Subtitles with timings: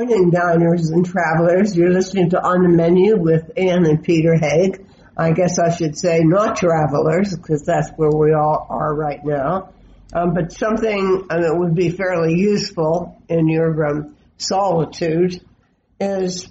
[0.00, 1.76] Morning, diners and travelers.
[1.76, 4.86] You're listening to On the Menu with Ann and Peter Haig.
[5.14, 9.74] I guess I should say not travelers, because that's where we all are right now.
[10.14, 15.44] Um, but something uh, that would be fairly useful in your um, solitude
[16.00, 16.48] is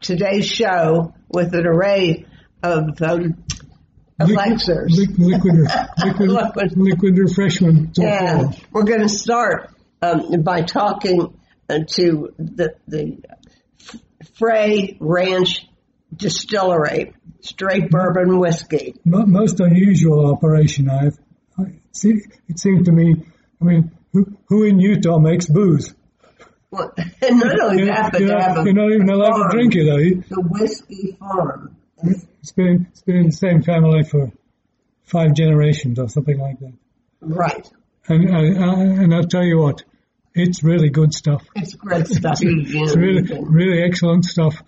[0.00, 2.26] today's show with an array
[2.64, 3.44] of um,
[4.18, 4.98] elixirs.
[4.98, 5.54] Liquid, liquid,
[6.04, 6.76] liquid, Liquid.
[6.76, 7.96] liquid refreshment.
[8.00, 9.72] And we're going to start
[10.02, 11.37] um, by talking
[11.68, 13.18] to the, the
[14.34, 15.66] Frey Ranch
[16.14, 18.94] Distillery, straight bourbon whiskey.
[19.04, 21.18] Most unusual operation I've.
[21.58, 22.14] I, see,
[22.48, 23.14] it seemed to me.
[23.60, 25.94] I mean, who, who in Utah makes booze?
[26.70, 29.08] Well, and not only You're, that, but you're they have not, a you're not even
[29.10, 30.22] allowed farm, to drink it, are you?
[30.28, 31.76] The whiskey farm.
[32.02, 34.32] It's been it's been in the same family for
[35.04, 36.72] five generations or something like that.
[37.20, 37.68] Right.
[38.06, 39.82] And I, I, and I'll tell you what,
[40.34, 41.44] it's really good stuff.
[41.56, 42.40] It's great stuff.
[42.40, 44.62] You, you, It's really really excellent stuff.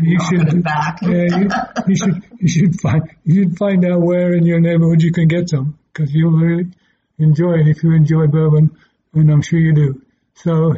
[0.00, 0.98] You knock should back.
[1.02, 1.48] Yeah, you,
[1.88, 5.28] you should you should find you should find out where in your neighborhood you can
[5.28, 6.70] get some because you'll really
[7.18, 8.76] enjoy it if you enjoy bourbon,
[9.14, 10.02] and I'm sure you do.
[10.34, 10.74] So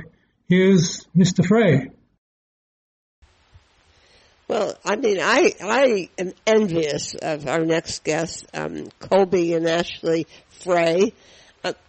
[0.49, 1.45] here's Mr.
[1.47, 1.91] Frey.
[4.49, 10.27] Well, I mean, I I am envious of our next guest, um, Colby and Ashley
[10.63, 11.15] Frey,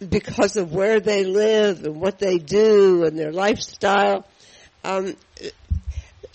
[0.08, 4.26] because of where they live and what they do and their lifestyle.
[4.84, 5.16] Um,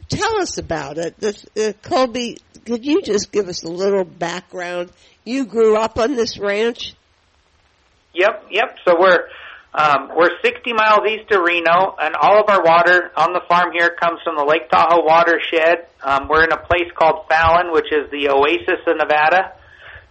[0.10, 1.18] tell us about it.
[1.20, 4.92] This, uh, Colby, could you just give us a little background?
[5.24, 6.96] You grew up on this ranch.
[8.14, 8.78] Yep, yep.
[8.86, 9.28] So we're
[9.74, 13.70] um, we're 60 miles east of Reno, and all of our water on the farm
[13.72, 15.86] here comes from the Lake Tahoe watershed.
[16.02, 19.54] Um, we're in a place called Fallon, which is the oasis of Nevada.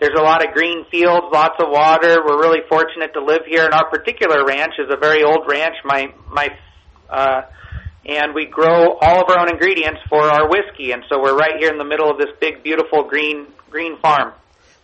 [0.01, 2.19] There's a lot of green fields, lots of water.
[2.25, 3.65] We're really fortunate to live here.
[3.65, 5.75] And our particular ranch is a very old ranch.
[5.85, 6.49] My my
[7.11, 7.43] uh,
[8.07, 11.59] and we grow all of our own ingredients for our whiskey, and so we're right
[11.59, 14.33] here in the middle of this big, beautiful green green farm.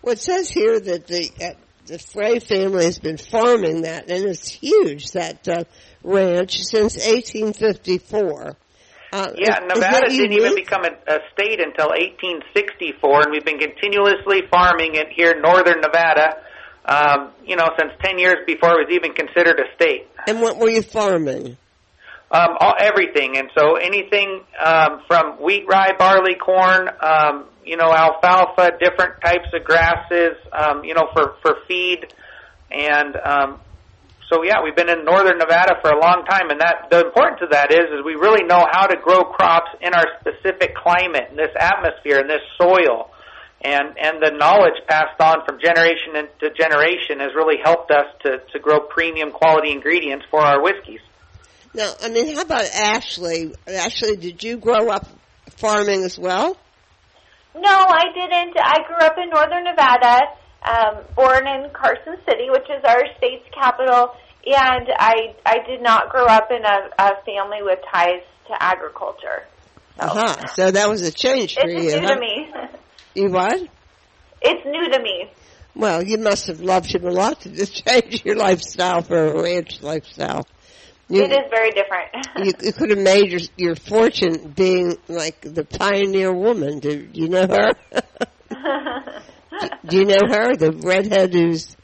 [0.02, 1.54] Well, it says here that the uh,
[1.86, 5.64] the Frey family has been farming that, and it's huge that uh,
[6.02, 8.56] ranch since 1854.
[9.14, 13.30] Uh, Yeah, is- is Nevada that didn't even become a, a state until 1864, and
[13.30, 16.38] we've been continuously farming it here in northern Nevada.
[16.84, 20.08] Um, you know, since 10 years before it was even considered a state.
[20.26, 21.56] And what were you farming?
[22.30, 27.92] Um, all, everything, and so anything um, from wheat, rye, barley, corn, um, you know,
[27.94, 32.12] alfalfa, different types of grasses, um, you know, for for feed,
[32.72, 33.60] and um,
[34.30, 37.40] so yeah, we've been in northern Nevada for a long time, and that the importance
[37.42, 41.28] of that is is we really know how to grow crops in our specific climate,
[41.30, 43.10] in this atmosphere, in this soil,
[43.62, 48.38] and and the knowledge passed on from generation to generation has really helped us to
[48.52, 51.00] to grow premium quality ingredients for our whiskeys.
[51.74, 53.54] Now, I mean, how about Ashley?
[53.66, 55.06] Ashley, did you grow up
[55.56, 56.56] farming as well?
[57.54, 58.56] No, I didn't.
[58.58, 60.20] I grew up in northern Nevada,
[60.64, 64.10] um, born in Carson City, which is our state's capital,
[64.46, 69.44] and I I did not grow up in a, a family with ties to agriculture.
[69.98, 70.46] So Uh-huh.
[70.56, 72.00] So that was a change for it's you.
[72.00, 72.14] new huh?
[72.14, 72.52] to me.
[73.14, 73.56] You what?
[74.42, 75.30] it's new to me.
[75.76, 79.42] Well, you must have loved him a lot to just change your lifestyle for a
[79.42, 80.46] ranch lifestyle.
[81.08, 82.10] You, It is very different.
[82.38, 86.80] you, you could have made your, your fortune being like the pioneer woman.
[86.80, 87.72] Do you know her?
[89.86, 90.56] Do you know her?
[90.56, 91.76] The redhead who's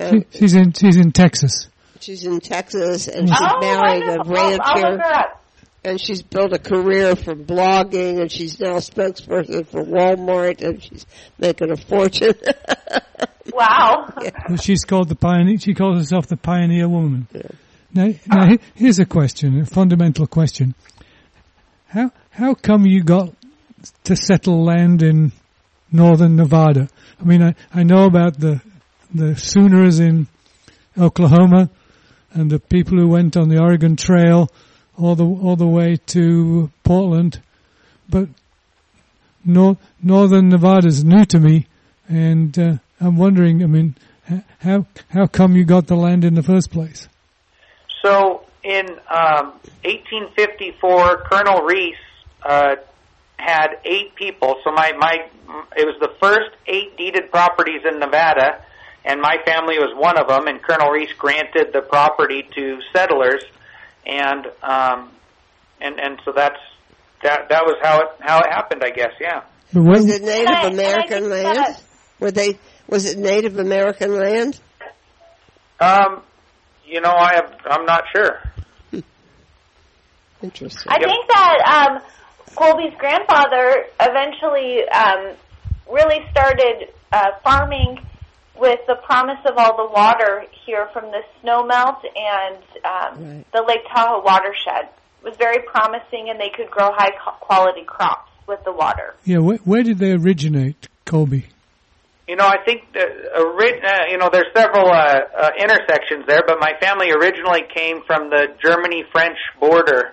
[0.00, 1.68] uh, She- She's in she's in Texas.
[2.00, 4.30] she's in Texas and she's oh, married a wonderful.
[4.62, 5.26] I'll, I'll rancher look
[5.84, 10.82] and she's built a career from blogging and she's now a spokesperson for Walmart and
[10.82, 11.06] she's
[11.38, 12.34] making a fortune.
[13.52, 14.12] Wow.
[14.48, 15.56] Well, she's called the pioneer.
[15.58, 17.28] She calls herself the pioneer woman.
[17.94, 20.74] Now, now he- here's a question, a fundamental question.
[21.86, 23.32] How how come you got
[24.04, 25.32] to settle land in
[25.90, 26.88] northern Nevada?
[27.20, 28.60] I mean, I, I know about the
[29.14, 30.26] the Sooners in
[30.98, 31.70] Oklahoma
[32.32, 34.50] and the people who went on the Oregon Trail
[34.98, 37.40] all the all the way to Portland,
[38.08, 38.28] but
[39.44, 40.52] nor, northern
[40.86, 41.66] is new to me,
[42.08, 43.62] and uh, I'm wondering.
[43.62, 43.94] I mean,
[44.58, 47.08] how how come you got the land in the first place?
[48.02, 49.52] So in um,
[49.84, 51.96] 1854, Colonel Reese
[52.42, 52.76] uh,
[53.38, 54.56] had eight people.
[54.64, 55.28] So my my
[55.76, 58.62] it was the first eight deeded properties in Nevada,
[59.04, 60.46] and my family was one of them.
[60.46, 63.44] And Colonel Reese granted the property to settlers,
[64.06, 65.10] and um,
[65.80, 66.58] and and so that's
[67.22, 68.82] that that was how it how it happened.
[68.84, 69.12] I guess.
[69.20, 69.42] Yeah.
[69.74, 71.56] Was it Native I- American land?
[71.58, 71.82] that-
[72.20, 72.58] Were they?
[72.88, 74.60] Was it Native American land?
[75.80, 76.22] Um,
[76.86, 78.40] you know, I have, I'm not sure.
[80.42, 80.86] Interesting.
[80.92, 82.02] I think that um,
[82.56, 85.36] Colby's grandfather eventually um,
[85.92, 87.98] really started uh, farming
[88.58, 93.46] with the promise of all the water here from the snowmelt and um, Right.
[93.52, 94.88] the Lake Tahoe watershed.
[95.22, 99.14] It was very promising, and they could grow high co- quality crops with the water.
[99.24, 101.46] Yeah, where, where did they originate, Colby?
[102.28, 103.04] You know, I think the,
[103.38, 108.02] ori- uh, you know there's several uh, uh, intersections there, but my family originally came
[108.06, 110.12] from the Germany-French border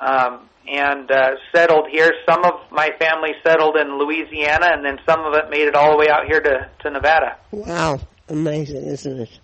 [0.00, 2.12] um, and uh, settled here.
[2.28, 5.92] Some of my family settled in Louisiana, and then some of it made it all
[5.92, 7.36] the way out here to to Nevada.
[7.50, 9.38] Wow, amazing, isn't it?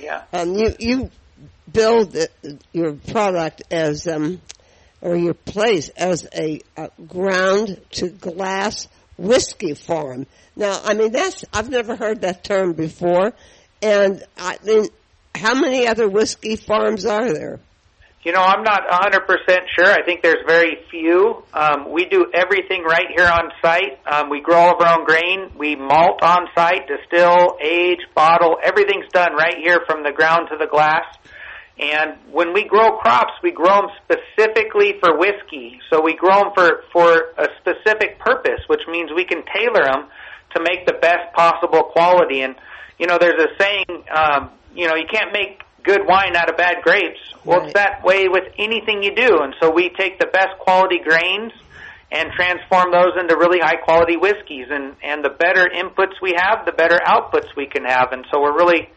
[0.00, 0.22] Yeah.
[0.32, 1.10] Um, you you
[1.70, 2.16] build
[2.72, 4.40] your product as um,
[5.00, 10.26] or your place as a, a ground to glass whiskey farm.
[10.56, 13.32] Now, I mean that's I've never heard that term before,
[13.80, 14.86] and I mean,
[15.34, 17.60] how many other whiskey farms are there?
[18.24, 19.26] You know, I'm not 100%
[19.76, 19.90] sure.
[19.90, 21.42] I think there's very few.
[21.52, 23.98] Um, we do everything right here on site.
[24.06, 25.50] Um, we grow all of our own grain.
[25.58, 28.58] We malt on site, distill, age, bottle.
[28.62, 31.04] Everything's done right here from the ground to the glass.
[31.80, 35.80] And when we grow crops, we grow them specifically for whiskey.
[35.90, 40.06] So we grow them for, for a specific purpose, which means we can tailor them
[40.54, 42.42] to make the best possible quality.
[42.42, 42.54] And,
[43.00, 46.56] you know, there's a saying, um, you know, you can't make good wine out of
[46.56, 47.20] bad grapes.
[47.44, 47.66] Well, Right.
[47.68, 49.38] it's that way with anything you do.
[49.42, 51.52] And so we take the best quality grains
[52.10, 54.66] and transform those into really high quality whiskeys.
[54.70, 58.12] And, and the better inputs we have, the better outputs we can have.
[58.12, 58.88] And so we're really,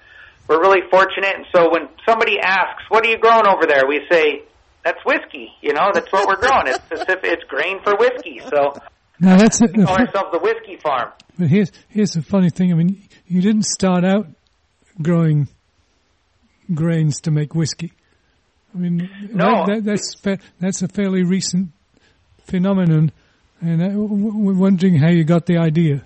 [0.48, 1.34] we're really fortunate.
[1.36, 3.84] And so when somebody asks, what are you growing over there?
[3.88, 4.44] We say,
[4.84, 5.50] that's whiskey.
[5.62, 6.68] You know, that's what we're growing.
[6.68, 8.42] It's specific, it's grain for whiskey.
[8.48, 8.74] So
[9.20, 9.76] Now that's it.
[9.76, 11.12] we call ourselves the whiskey farm.
[11.40, 12.72] But here's here's the funny thing.
[12.72, 14.28] I mean, you didn't start out
[15.02, 15.48] growing
[16.74, 17.92] grains to make whiskey.
[18.74, 19.66] I mean, No.
[19.68, 20.16] that, that, that's
[20.60, 21.70] that's a fairly recent
[22.46, 23.12] phenomenon,
[23.62, 26.04] and uh, I, we're wondering how you got the idea.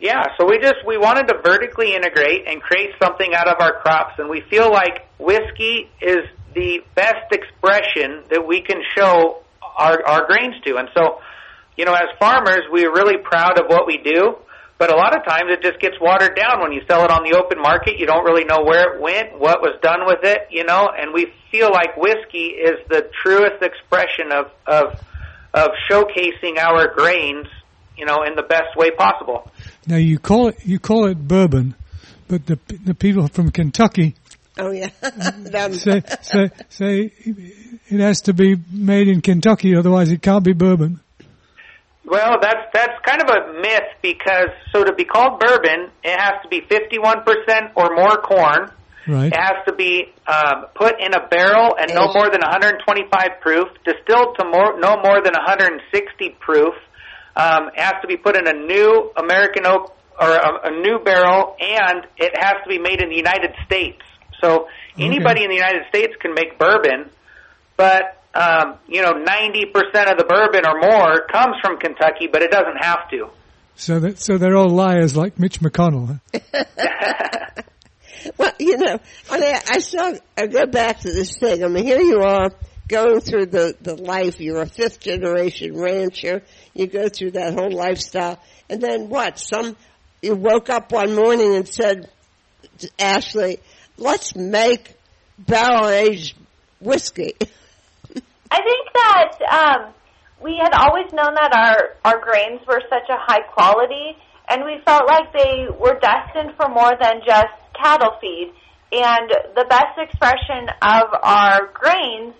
[0.00, 3.80] Yeah, so we just we wanted to vertically integrate and create something out of our
[3.80, 6.18] crops, and we feel like whiskey is
[6.54, 9.42] the best expression that we can show
[9.76, 10.76] our our grains to.
[10.76, 11.20] And so,
[11.76, 14.36] you know, as farmers, we're really proud of what we do.
[14.78, 17.24] But a lot of times it just gets watered down when you sell it on
[17.28, 17.98] the open market.
[17.98, 20.88] You don't really know where it went, what was done with it, you know.
[20.96, 25.00] And we feel like whiskey is the truest expression of of
[25.52, 27.46] of showcasing our grains,
[27.96, 29.50] you know, in the best way possible.
[29.86, 31.74] Now you call it you call it bourbon,
[32.28, 34.14] but the the people from Kentucky
[34.58, 34.88] Oh yeah,
[35.70, 37.12] say say say
[37.88, 41.00] it has to be made in Kentucky, otherwise it can't be bourbon.
[42.08, 46.40] Well, that's that's kind of a myth because so to be called bourbon, it has
[46.42, 48.70] to be 51% or more corn.
[49.06, 49.26] Right.
[49.26, 53.68] It has to be um, put in a barrel and no more than 125 proof,
[53.84, 56.74] distilled to more no more than 160 proof.
[57.36, 60.98] Um, it has to be put in a new American oak or a, a new
[61.04, 64.00] barrel, and it has to be made in the United States.
[64.42, 67.10] So anybody in the United States can make bourbon,
[67.76, 72.50] but um, you know, 90% of the bourbon or more comes from Kentucky, but it
[72.50, 73.30] doesn't have to.
[73.74, 76.20] So that so they're all liars like Mitch McConnell.
[76.52, 77.62] huh?
[78.36, 78.98] Well, you know,
[79.30, 80.12] I mean, I saw.
[80.36, 81.64] I go back to this thing.
[81.64, 82.50] I mean, here you are
[82.88, 84.40] going through the the life.
[84.40, 86.42] You're a fifth generation rancher.
[86.74, 89.38] You go through that whole lifestyle, and then what?
[89.38, 89.76] Some
[90.20, 92.10] you woke up one morning and said,
[92.98, 93.60] "Ashley,
[93.96, 94.94] let's make
[95.38, 96.36] barrel aged
[96.80, 97.36] whiskey."
[98.50, 99.94] I think that um,
[100.42, 104.16] we had always known that our our grains were such a high quality,
[104.48, 108.52] and we felt like they were destined for more than just cattle feed.
[108.90, 112.32] And the best expression of our grains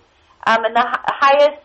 [0.47, 1.61] um, and the hi- highest,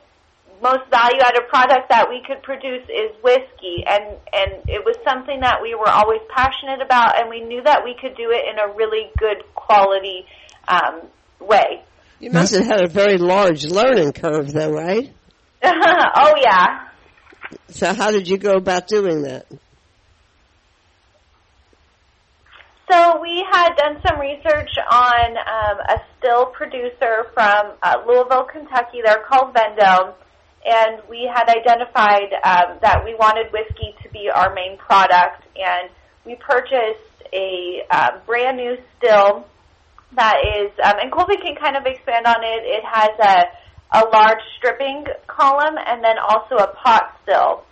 [0.61, 3.85] most value-added product that we could produce is whiskey.
[3.89, 7.83] And and it was something that we were always passionate about, and we knew that
[7.83, 10.27] we could do it in a really good quality
[10.69, 11.09] um,
[11.41, 11.83] way.
[12.21, 15.13] You must have had a very large learning curve, though, right?
[15.63, 16.89] oh yeah.
[17.69, 19.47] So, how did you go about doing that?
[22.91, 29.01] So we had done some research on um, a still producer from uh, Louisville, Kentucky.
[29.05, 30.13] They're called Vendome,
[30.65, 35.91] and we had identified um, that we wanted whiskey to be our main product, and
[36.27, 39.47] we purchased a uh, brand new still
[40.17, 42.63] that is, um, and Colby can kind of expand on it.
[42.65, 47.65] It has a a large stripping column and then also a pot still.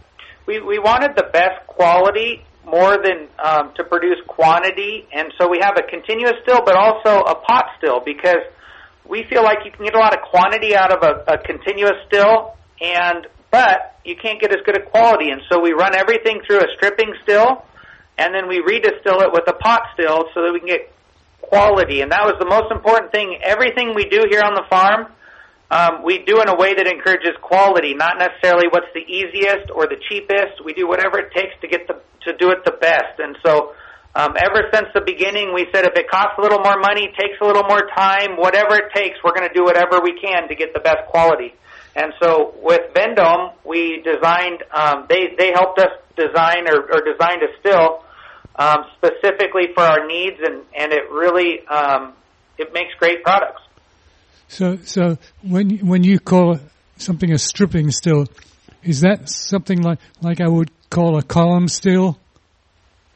[0.47, 5.59] we we wanted the best quality more than um, to produce quantity, and so we
[5.61, 8.45] have a continuous still, but also a pot still because
[9.05, 11.99] we feel like you can get a lot of quantity out of a, a continuous
[12.07, 15.31] still, and but you can't get as good a quality.
[15.31, 17.65] And so we run everything through a stripping still,
[18.17, 20.93] and then we redistill it with a pot still so that we can get
[21.53, 22.01] quality.
[22.01, 23.37] And that was the most important thing.
[23.45, 25.13] Everything we do here on the farm,
[25.69, 29.85] um, we do in a way that encourages quality, not necessarily what's the easiest or
[29.85, 30.65] the cheapest.
[30.65, 33.21] We do whatever it takes to get the to do it the best.
[33.21, 33.77] And so
[34.15, 37.37] um, ever since the beginning, we said if it costs a little more money, takes
[37.41, 40.55] a little more time, whatever it takes, we're going to do whatever we can to
[40.55, 41.53] get the best quality.
[41.97, 47.43] And so with Vendome, we designed, um, they, they helped us design or, or designed
[47.43, 48.05] a still
[48.57, 52.13] um, specifically for our needs, and, and it really um,
[52.59, 53.63] it makes great products.
[54.49, 56.59] So, so when when you call
[56.97, 58.27] something a stripping still,
[58.83, 62.19] is that something like like I would call a column still?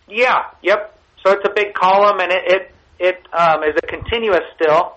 [0.09, 0.45] Yeah.
[0.63, 0.99] Yep.
[1.25, 4.97] So it's a big column, and it it, it um, is a continuous still,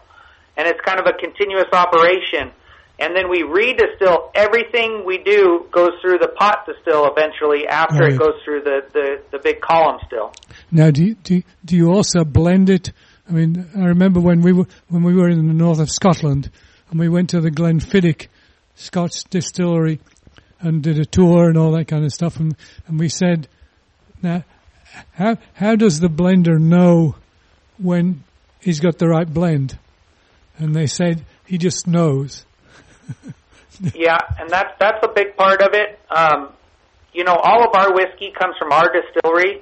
[0.56, 2.52] and it's kind of a continuous operation.
[3.00, 8.14] And then we redistill everything we do goes through the pot distill eventually after Right.
[8.14, 10.34] it goes through the, the, the big column still.
[10.72, 12.92] Now, do you, do you, do you also blend it?
[13.28, 16.50] I mean, I remember when we were when we were in the north of Scotland,
[16.90, 18.28] and we went to the Glenfiddich
[18.76, 20.00] Scotch distillery
[20.60, 22.56] and did a tour and all that kind of stuff, and
[22.88, 23.48] and we said,
[24.24, 24.44] now,
[25.14, 27.16] how how does the blender know
[27.78, 28.24] when
[28.62, 29.78] he's got the right blend?
[30.58, 32.46] And they said he just knows.
[33.94, 36.00] yeah, and that's that's a big part of it.
[36.10, 36.50] Um,
[37.14, 39.62] you know, all of our whiskey comes from our distillery,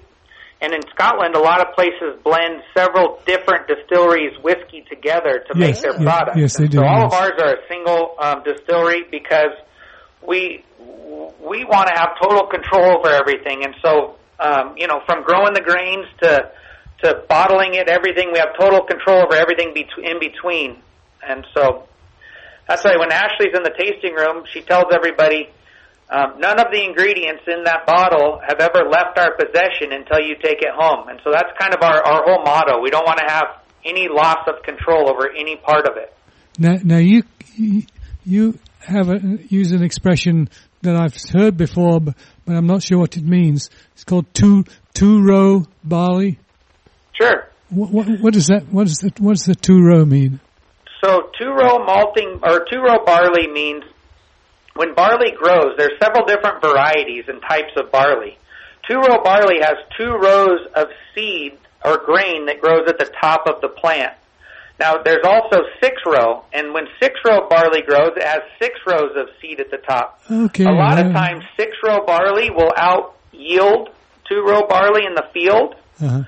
[0.62, 5.80] and in Scotland, a lot of places blend several different distilleries' whiskey together to make
[5.82, 6.38] their yeah, products.
[6.38, 7.06] yes, they And do, So all yes.
[7.06, 9.54] of ours are a single um, distillery because
[10.26, 10.64] we
[11.40, 15.54] we want to have total control over everything, and so um, you know, from growing
[15.54, 16.52] the grains to
[17.04, 20.78] to bottling it, everything we have total control over everything bet- in between,
[21.28, 21.88] and so
[22.68, 25.50] that's why when Ashley's in the tasting room, she tells everybody,
[26.10, 30.36] um, none of the ingredients in that bottle have ever left our possession until you
[30.36, 31.08] take it home.
[31.10, 32.82] And so that's kind of our, our whole motto.
[32.82, 33.48] We don't want to have
[33.86, 36.14] any loss of control over any part of it.
[36.60, 37.24] Now, now you
[38.26, 39.20] you have a,
[39.50, 40.50] use an expression
[40.82, 43.70] that I've heard before, but, but I'm not sure what it means.
[43.94, 46.40] It's called two two row barley.
[47.14, 47.50] Sure.
[47.70, 48.68] What, what, what does that?
[48.72, 50.40] What does the what does the two row mean?
[51.04, 53.84] So two row malting or two row barley means
[54.76, 58.38] when barley grows, there's several different varieties and types of barley.
[58.90, 63.48] Two row barley has two rows of seed or grain that grows at the top
[63.48, 64.14] of the plant.
[64.80, 69.16] Now there's also six row, and when six row barley grows, it has six rows
[69.16, 70.22] of seed at the top.
[70.30, 70.66] Okay.
[70.66, 73.90] A lot of times, six row barley will out yield
[74.30, 76.24] two row barley in the field, Uh-huh.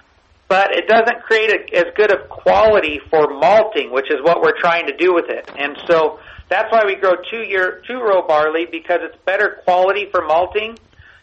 [0.49, 4.57] But it doesn't create a, as good of quality for malting, which is what we're
[4.59, 5.49] trying to do with it.
[5.57, 10.07] And so that's why we grow two year two row barley because it's better quality
[10.11, 10.77] for malting,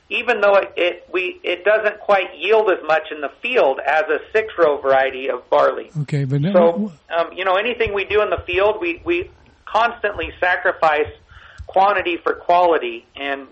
[0.08, 4.04] even though it, it we it doesn't quite yield as much in the field as
[4.04, 5.90] a six row variety of barley.
[6.02, 9.28] Okay, but now- So, um, you know, anything we do in the field, we, we
[9.64, 11.10] constantly sacrifice
[11.66, 13.48] quantity for quality, and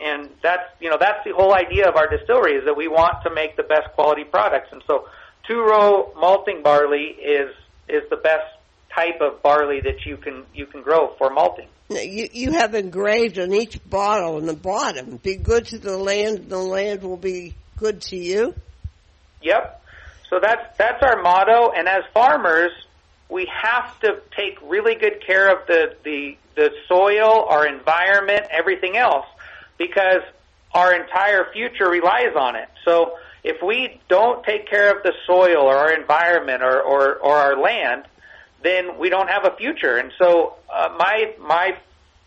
[0.00, 3.22] and that's you know that's the whole idea of our distillery is that we want
[3.24, 5.08] to make the best quality products, and so
[5.46, 7.54] two row malting barley is
[7.88, 8.46] is the best
[8.94, 11.68] type of barley that you can you can grow for malting.
[11.90, 16.38] You, you have engraved on each bottle on the bottom, be good to the land
[16.38, 18.54] and the land will be good to you.
[19.42, 19.82] Yep.
[20.30, 22.70] So that's that's our motto, and as farmers,
[23.28, 28.96] we have to take really good care of the the the soil, our environment, everything
[28.96, 29.26] else,
[29.86, 30.22] because
[30.74, 32.68] our entire future relies on it.
[32.84, 37.36] So if we don't take care of the soil or our environment or or, or
[37.36, 38.04] our land,
[38.62, 39.96] then we don't have a future.
[39.96, 41.76] And so uh, my my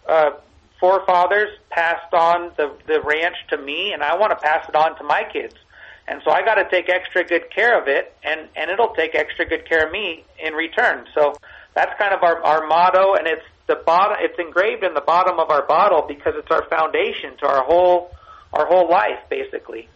[0.07, 0.31] uh,
[0.79, 4.97] forefathers passed on the the ranch to me, and I want to pass it on
[4.97, 5.55] to my kids.
[6.07, 9.15] And so I got to take extra good care of it, and and it'll take
[9.15, 11.05] extra good care of me in return.
[11.15, 11.35] So
[11.73, 14.17] that's kind of our our motto, and it's the bottom.
[14.21, 18.11] It's engraved in the bottom of our bottle because it's our foundation to our whole
[18.53, 19.89] our whole life, basically.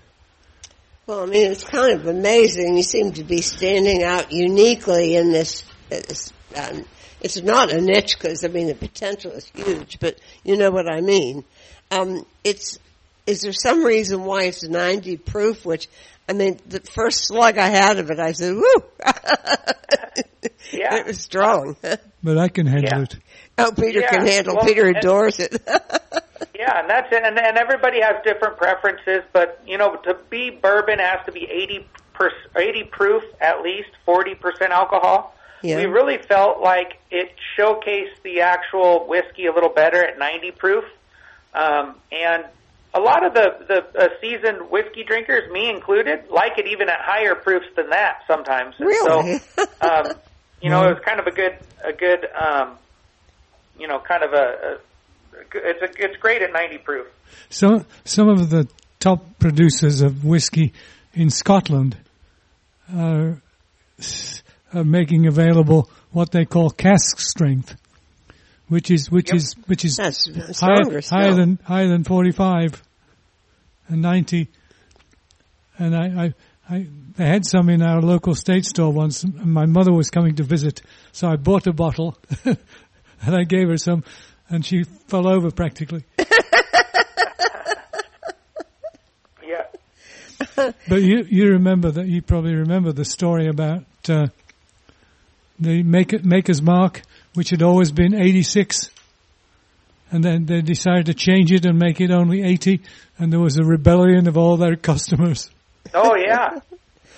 [1.08, 2.76] Well, I mean, it's kind of amazing.
[2.78, 5.64] You seem to be standing out uniquely in this.
[5.90, 6.86] this um,
[7.22, 10.90] it's not a niche because I mean the potential is huge, but you know what
[10.92, 11.44] I mean.
[11.92, 12.80] Um, it's
[13.26, 15.66] is there some reason why it's 90 proof?
[15.66, 15.88] Which
[16.28, 18.84] I mean, the first slug I had of it, I said, "Woo!"
[20.72, 20.98] Yeah.
[20.98, 21.76] it was strong.
[22.24, 23.04] but I can handle Yeah.
[23.04, 23.16] it.
[23.68, 24.56] Oh, Peter Yeah, can handle.
[24.56, 25.62] well, Peter and- adores it.
[26.56, 27.24] Yeah, and that's it.
[27.24, 31.46] And, and everybody has different preferences, but you know, to be bourbon has to be
[31.50, 35.34] eighty per, eighty proof at least, forty percent alcohol.
[35.64, 35.78] Yeah.
[35.78, 40.86] we really felt like it showcased the actual whiskey a little better at 90 proof.
[41.54, 42.46] Um, and
[42.94, 47.00] a lot of the the uh, seasoned whiskey drinkers, me included, like it even at
[47.02, 48.76] higher proofs than that sometimes.
[48.80, 49.40] And Really?
[49.40, 50.08] So, um,
[50.62, 52.78] you know, it was kind of a good a good um,
[53.80, 54.78] you know kind of a, a
[55.54, 57.08] it's a, it's great at 90 proof.
[57.50, 58.68] So some of the
[59.00, 60.74] top producers of whiskey
[61.14, 61.98] in Scotland
[62.94, 63.42] are,
[64.74, 67.76] are making available what they call cask strength,
[68.68, 69.36] which is which Yep.
[69.38, 72.82] is which is That's higher, higher than higher than forty five
[73.88, 74.50] and ninety.
[75.78, 76.34] And I, I,
[76.76, 80.36] I they had some in our local state store once, and my mother was coming
[80.36, 80.82] to visit,
[81.12, 82.18] so I bought a bottle,
[83.22, 84.04] and I gave her some,
[84.50, 86.04] and she fell over practically.
[90.56, 90.72] Yeah.
[90.88, 94.28] But you you remember that you probably remember the story about uh,
[95.60, 97.02] the make, maker's mark,
[97.34, 98.92] which had always been 86,
[100.12, 102.82] and then they decided to change it and make it only 80,
[103.18, 105.50] and there was a rebellion of all their customers.
[105.94, 106.60] Oh yeah.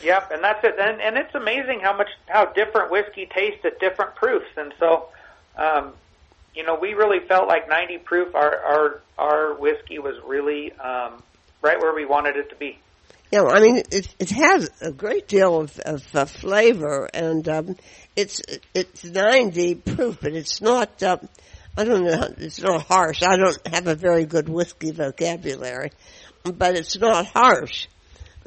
[0.03, 0.75] Yep, and that's it.
[0.79, 4.49] And, and it's amazing how much how different whiskey tastes at different proofs.
[4.57, 5.09] And so,
[5.57, 5.93] um,
[6.55, 8.35] you know, we really felt like 90 proof.
[8.35, 11.21] Our our our whiskey was really um,
[11.61, 12.77] right where we wanted it to be.
[13.31, 17.77] Yeah, I mean, it, it has a great deal of, of uh, flavor, and um,
[18.15, 18.41] it's
[18.73, 21.01] it's 90 proof, but it's not.
[21.01, 21.29] Um,
[21.77, 22.27] I don't know.
[22.37, 23.23] It's not harsh.
[23.23, 25.91] I don't have a very good whiskey vocabulary,
[26.43, 27.87] but it's not harsh.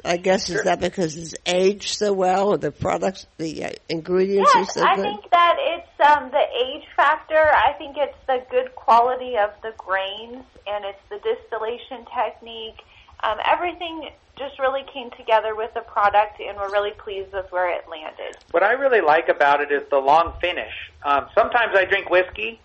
[0.05, 4.51] I guess is that because it's aged so well, or the products, the uh, ingredients
[4.55, 5.03] are so I good.
[5.03, 7.35] think that it's um, the age factor.
[7.35, 12.79] I think it's the good quality of the grains, and it's the distillation technique.
[13.23, 17.73] Um, everything just really came together with the product, and we're really pleased with where
[17.73, 18.37] it landed.
[18.51, 20.73] What I really like about it is the long finish.
[21.03, 22.59] Um, sometimes I drink whiskey,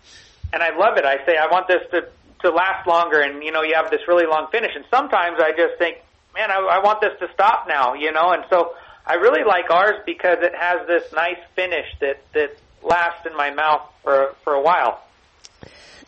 [0.52, 1.04] and I love it.
[1.04, 2.08] I say I want this to
[2.42, 4.72] to last longer, and you know you have this really long finish.
[4.74, 5.98] And sometimes I just think,
[6.34, 8.32] man, I, I want this to stop now, you know.
[8.32, 8.74] And so
[9.06, 13.50] I really like ours because it has this nice finish that that lasts in my
[13.50, 15.02] mouth for for a while.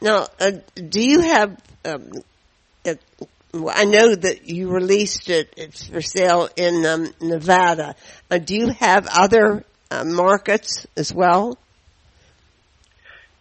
[0.00, 1.60] Now, uh, do you have?
[1.84, 2.10] Um,
[2.84, 2.94] uh,
[3.52, 5.52] well, I know that you released it.
[5.56, 7.94] It's for sale in um, Nevada.
[8.30, 11.58] Uh, do you have other uh, markets as well?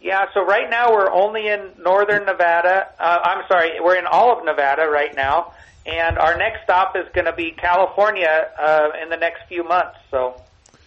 [0.02, 2.88] Yeah, so right now we're only in northern Nevada.
[2.98, 5.54] Uh, I'm sorry, we're in all of Nevada right now,
[5.86, 9.96] and our next stop is going to be California uh, in the next few months.
[10.10, 10.40] So,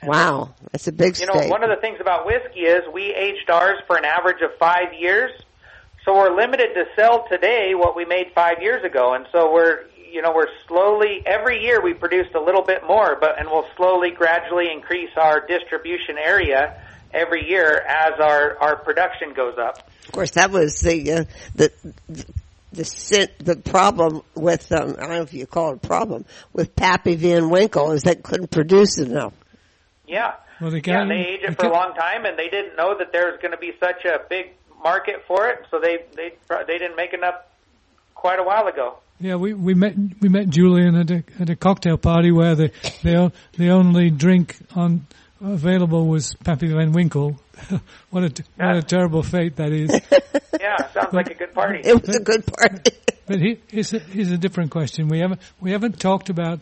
[0.03, 1.27] Wow, that's a big you state.
[1.33, 4.51] know, one of the things about whiskey is we aged ours for an average of
[4.59, 5.31] five years,
[6.03, 9.85] so we're limited to sell today what we made five years ago, and so we're
[10.11, 13.65] you know we're slowly every year we produced a little bit more, but and we'll
[13.75, 16.79] slowly gradually increase our distribution area
[17.11, 19.89] every year as our our production goes up.
[20.05, 21.23] of course, that was the uh,
[21.55, 21.71] the
[22.75, 26.25] the sin- the problem with um, I don't know if you call it a problem
[26.53, 29.33] with Pappy Van Winkle is that couldn't produce enough.
[30.07, 30.33] Yeah.
[30.61, 32.97] Well, the Yeah, guy- they aged it for a long time, and they didn't know
[32.97, 34.51] that there was going to be such a big
[34.83, 36.33] market for it, so they they
[36.67, 37.35] they didn't make enough
[38.13, 38.97] quite a while ago.
[39.19, 42.71] Yeah, we, we met we met Julian at a at a cocktail party where the
[43.03, 45.07] the, o- the only drink on
[45.41, 47.39] available was Pappy Van Winkle.
[48.09, 49.89] what a t- what a terrible fate that is.
[50.65, 51.81] Yeah, sounds like a good party.
[51.83, 52.91] It was a good party.
[53.27, 55.07] But he, here's, a, here's a different question.
[55.07, 56.59] We haven't we haven't talked about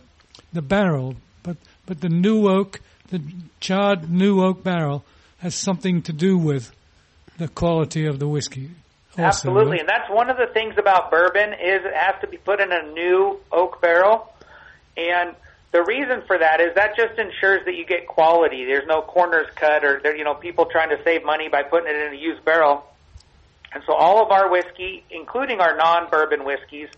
[0.53, 3.21] the barrel, but but the new oak, the
[3.59, 5.03] charred new oak barrel,
[5.39, 6.71] has something to do with
[7.37, 8.69] the quality of the whiskey.
[9.17, 9.79] also, Absolutely, right?
[9.81, 12.71] and that's one of the things about bourbon is it has to be put in
[12.71, 14.33] a new oak barrel,
[14.95, 15.35] and
[15.73, 18.63] the reason for that is that just ensures that you get quality.
[18.63, 21.93] There's no corners cut or there, you know people trying to save money by putting
[21.93, 22.85] it in a used barrel.
[23.73, 26.89] And so all of our whiskey, including our non-bourbon whiskeys,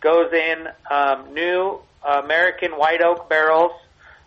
[0.00, 3.72] goes in um, new American white oak barrels,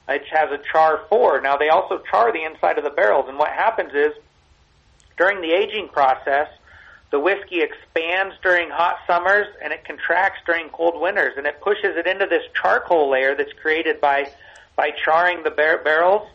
[0.07, 1.41] which has a char four.
[1.41, 4.13] Now they also char the inside of the barrels, and what happens is
[5.17, 6.47] during the aging process,
[7.11, 11.95] the whiskey expands during hot summers and it contracts during cold winters, and it pushes
[11.97, 14.29] it into this charcoal layer that's created by
[14.75, 16.27] by charring the bar- barrels.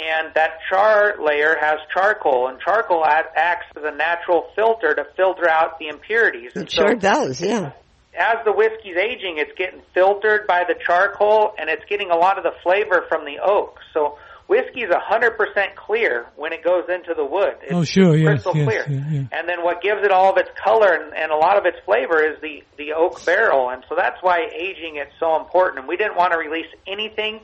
[0.00, 5.04] And that char layer has charcoal, and charcoal act- acts as a natural filter to
[5.16, 6.52] filter out the impurities.
[6.54, 7.72] And It sure so, does, yeah.
[8.18, 12.38] as the whiskey's aging, it's getting filtered by the charcoal, and it's getting a lot
[12.38, 13.78] of the flavor from the oak.
[13.92, 14.16] So
[14.48, 17.56] whiskey's a hundred percent clear when it goes into the wood.
[17.62, 18.84] It's Oh, sure, yes, crystal yes, clear.
[18.88, 19.38] yeah, yeah.
[19.38, 21.76] And then what gives it all of its color and, and a lot of its
[21.84, 25.80] flavor is the the oak barrel, and so that's why aging is so important.
[25.80, 27.40] And we didn't want to release anything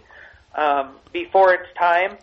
[0.55, 2.17] um, before its time.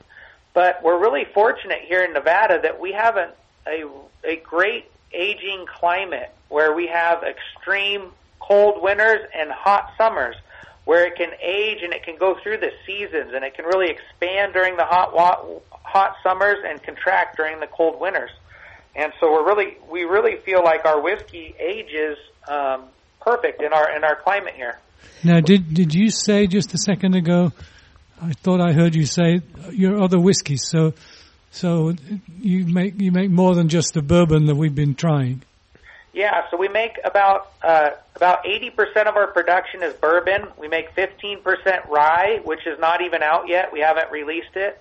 [0.54, 3.32] But we're really fortunate here in Nevada that we have a
[3.66, 3.86] a,
[4.24, 10.36] a great aging climate where we have extreme cold winters and hot summers
[10.86, 13.89] where it can age and it can go through the seasons and it can really
[13.89, 15.13] expand during the hot
[15.72, 18.32] hot summers and contract during the cold winters.
[18.96, 22.86] And so we're really we really feel like our whiskey ages um,
[23.22, 24.80] perfect in our in our climate here.
[25.24, 27.52] Now, did did you say just a second ago?
[28.21, 30.65] I thought I heard you say your other whiskeys.
[30.65, 30.93] So,
[31.52, 31.93] so
[32.39, 35.43] you make you make more than just the bourbon that we've been trying.
[36.13, 40.47] Yeah, so we make about uh, about eighty percent of our production is bourbon.
[40.60, 43.73] We make fifteen percent rye, which is not even out yet.
[43.73, 44.80] We haven't released it,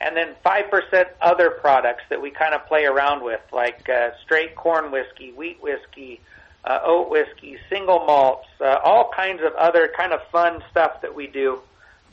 [0.00, 4.10] and then five percent other products that we kind of play around with, like uh,
[4.24, 6.20] straight corn whiskey, wheat whiskey,
[6.64, 11.14] uh, oat whiskey, single malts, uh, all kinds of other kind of fun stuff that
[11.14, 11.60] we do.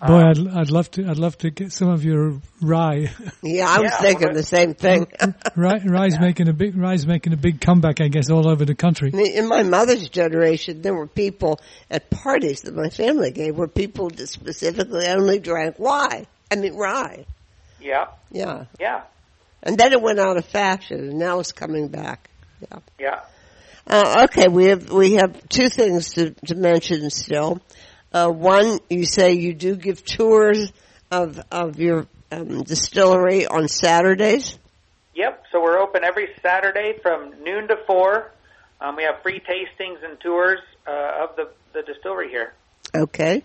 [0.05, 1.09] Boy, um, I'd, I'd love to.
[1.09, 3.11] I'd love to get some of your rye.
[3.41, 5.07] Yeah, I was yeah, thinking the same thing.
[5.55, 6.19] rye, rye's yeah.
[6.27, 9.11] making a big rye's making a big comeback, I guess, all over the country.
[9.13, 11.59] In my mother's generation, there were people
[11.89, 16.27] at parties that my family gave where people specifically only drank rye.
[16.51, 17.25] I mean rye.
[17.79, 18.07] Yeah.
[18.31, 18.65] Yeah.
[18.79, 19.03] Yeah.
[19.63, 22.29] And then it went out of fashion, and now it's coming back.
[22.61, 22.79] Yeah.
[22.99, 23.19] Yeah.
[23.87, 27.59] Uh, okay, we have we have two things to, to mention still.
[28.11, 30.71] Uh, one, you say you do give tours
[31.11, 34.57] of of your um, distillery on Saturdays.
[35.15, 35.43] Yep.
[35.51, 38.31] So we're open every Saturday from noon to four.
[38.81, 42.53] Um, we have free tastings and tours uh, of the the distillery here.
[42.95, 43.43] Okay.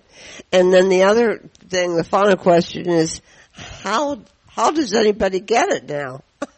[0.53, 3.21] And then the other thing, the final question is,
[3.53, 6.23] how how does anybody get it now?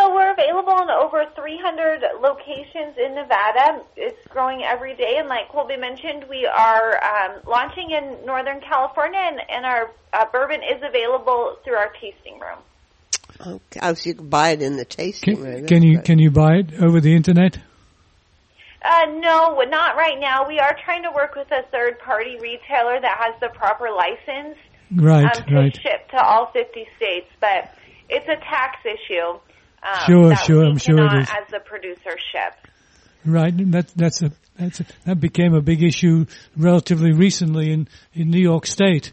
[0.00, 3.82] So we're available in over 300 locations in Nevada.
[3.96, 9.20] It's growing every day, and like Colby mentioned, we are um, launching in Northern California,
[9.20, 12.60] and, and our uh, bourbon is available through our tasting room.
[13.46, 15.66] Okay, oh, so you can buy it in the tasting can, room.
[15.66, 17.58] Can you can you buy it over the internet?
[18.82, 20.48] Uh, no, not right now.
[20.48, 24.56] We are trying to work with a third party retailer that has the proper license
[24.96, 25.76] right, um, to right.
[25.76, 27.74] ship to all 50 states, but
[28.08, 29.38] it's a tax issue.
[29.82, 31.28] Um, sure, sure, I'm sure it is.
[31.30, 32.54] As the producership.
[33.24, 38.30] Right, that, that's a that's a, that became a big issue relatively recently in in
[38.30, 39.12] New York State,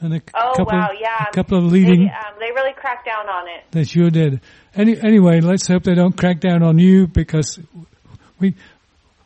[0.00, 1.26] and a oh, couple wow, yeah.
[1.28, 2.06] a couple of leading.
[2.06, 3.64] They, um, they really cracked down on it.
[3.70, 4.40] They sure did.
[4.74, 7.58] Any, anyway, let's hope they don't crack down on you because
[8.38, 8.54] we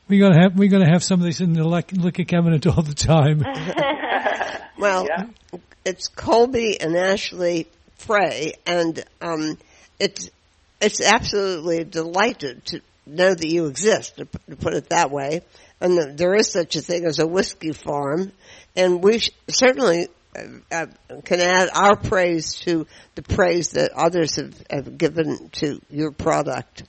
[0.09, 2.95] we gotta have we gotta have some of this in the liquor cabinet all the
[2.95, 3.39] time.
[4.79, 5.27] well, yeah.
[5.85, 9.59] it's Colby and Ashley Frey, and um,
[9.99, 10.31] it's
[10.85, 15.43] it's absolutely a delight to, know that you exist, to, to put it that way.
[15.81, 18.33] And the, there is such a thing as a whiskey farm,
[18.77, 20.87] and we sh- certainly uh, uh,
[21.25, 26.85] can add our praise to the praise that others have, have given to your product.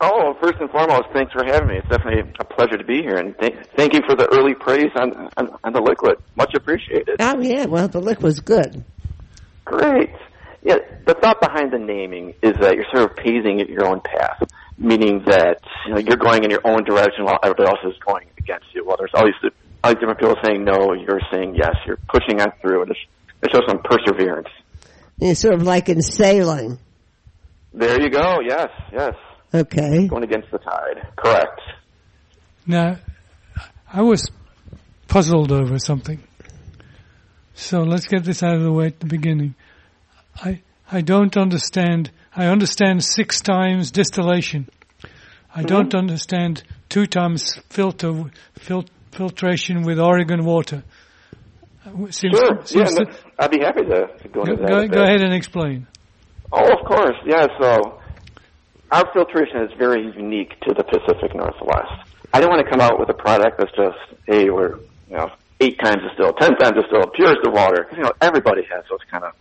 [0.00, 1.76] Oh, first and foremost, thanks for having me.
[1.76, 4.90] It's definitely a pleasure to be here, and th- thank you for the early praise
[4.96, 6.16] on, on, on the liquid.
[6.36, 7.16] Much appreciated.
[7.20, 8.84] Oh yeah, well the liquid's good.
[9.64, 10.10] Great.
[10.62, 14.42] Yeah, the thought behind the naming is that you're sort of paving your own path,
[14.78, 18.26] meaning that you know, you're going in your own direction while everybody else is going
[18.38, 18.84] against you.
[18.84, 19.50] Well, there's always the,
[19.82, 21.76] all these different people saying no, you're saying yes.
[21.86, 23.00] You're pushing on through, and it's,
[23.42, 24.48] It shows some perseverance.
[25.20, 26.78] It's sort of like in sailing.
[27.72, 28.40] There you go.
[28.40, 29.14] Yes, yes.
[29.54, 30.08] Okay.
[30.08, 31.06] Going against the tide.
[31.16, 31.60] Correct.
[32.66, 32.96] Now,
[33.92, 34.28] I was
[35.06, 36.22] puzzled over something.
[37.54, 39.54] So let's get this out of the way at the beginning.
[40.36, 42.10] I I don't understand.
[42.34, 44.68] I understand six times distillation.
[45.54, 45.66] I Mm-hmm.
[45.66, 48.24] don't understand two times filter
[48.58, 50.82] fil, filtration with Oregon water.
[51.86, 52.56] Uh, Seems, Sure.
[52.56, 54.68] Yeah, seems no, to- I'd be happy to, to go go, into that.
[54.68, 55.86] go, a go ahead and explain.
[56.52, 57.16] Oh, of course.
[57.24, 57.46] Yeah.
[57.60, 58.00] So
[58.94, 62.08] our filtration is very unique to the Pacific Northwest.
[62.32, 64.76] I don't want to come out with a product that's just, hey, we're
[65.08, 67.88] you know eight times distilled, ten times distilled, pure as the water.
[67.90, 69.32] you know, everybody has those kind of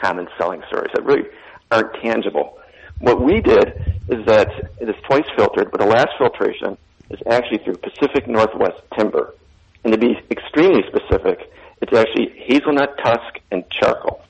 [0.00, 1.28] common selling stories that really
[1.72, 2.56] aren't tangible.
[3.00, 4.48] What we did is that
[4.80, 6.78] it is twice filtered, but the last filtration
[7.10, 9.34] is actually through Pacific Northwest timber.
[9.82, 11.50] And to be extremely specific,
[11.82, 14.22] it's actually hazelnut husk and charcoal.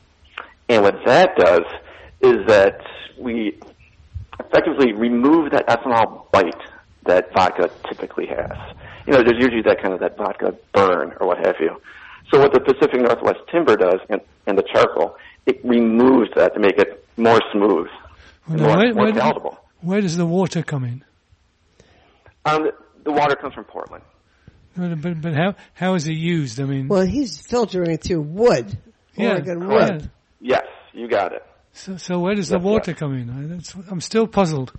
[0.70, 1.66] And what that does
[2.22, 2.80] is that
[3.18, 3.58] we
[4.40, 6.55] effectively remove that ethanol bite
[7.07, 8.57] that vodka typically has.
[9.07, 11.81] You know, there's usually that kind of that vodka burn or what have you.
[12.33, 16.61] So what the Pacific Northwest timber does and, and the charcoal, it removes that to
[16.61, 17.88] make it more smooth,
[18.48, 19.59] Well, more, where, more where, palatable.
[19.81, 21.05] where does the water come in?
[22.44, 22.72] Um, the,
[23.05, 24.05] the water comes from Portland.
[24.76, 26.61] But, but, but how how is it used?
[26.61, 28.79] I mean, Well, he's filtering through wood,
[29.16, 29.66] yeah, Oregon yeah.
[29.66, 30.11] wood.
[30.40, 31.44] Yes, you got it.
[31.72, 32.98] So, so where does Yes, the water yes.
[32.98, 33.30] come in?
[33.30, 34.72] I, that's, I'm still puzzled.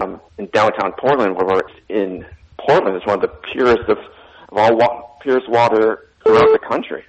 [0.00, 2.26] um, in downtown Portland, where we're in
[2.58, 7.04] Portland is one of the purest of, of all wa- purest water throughout the country.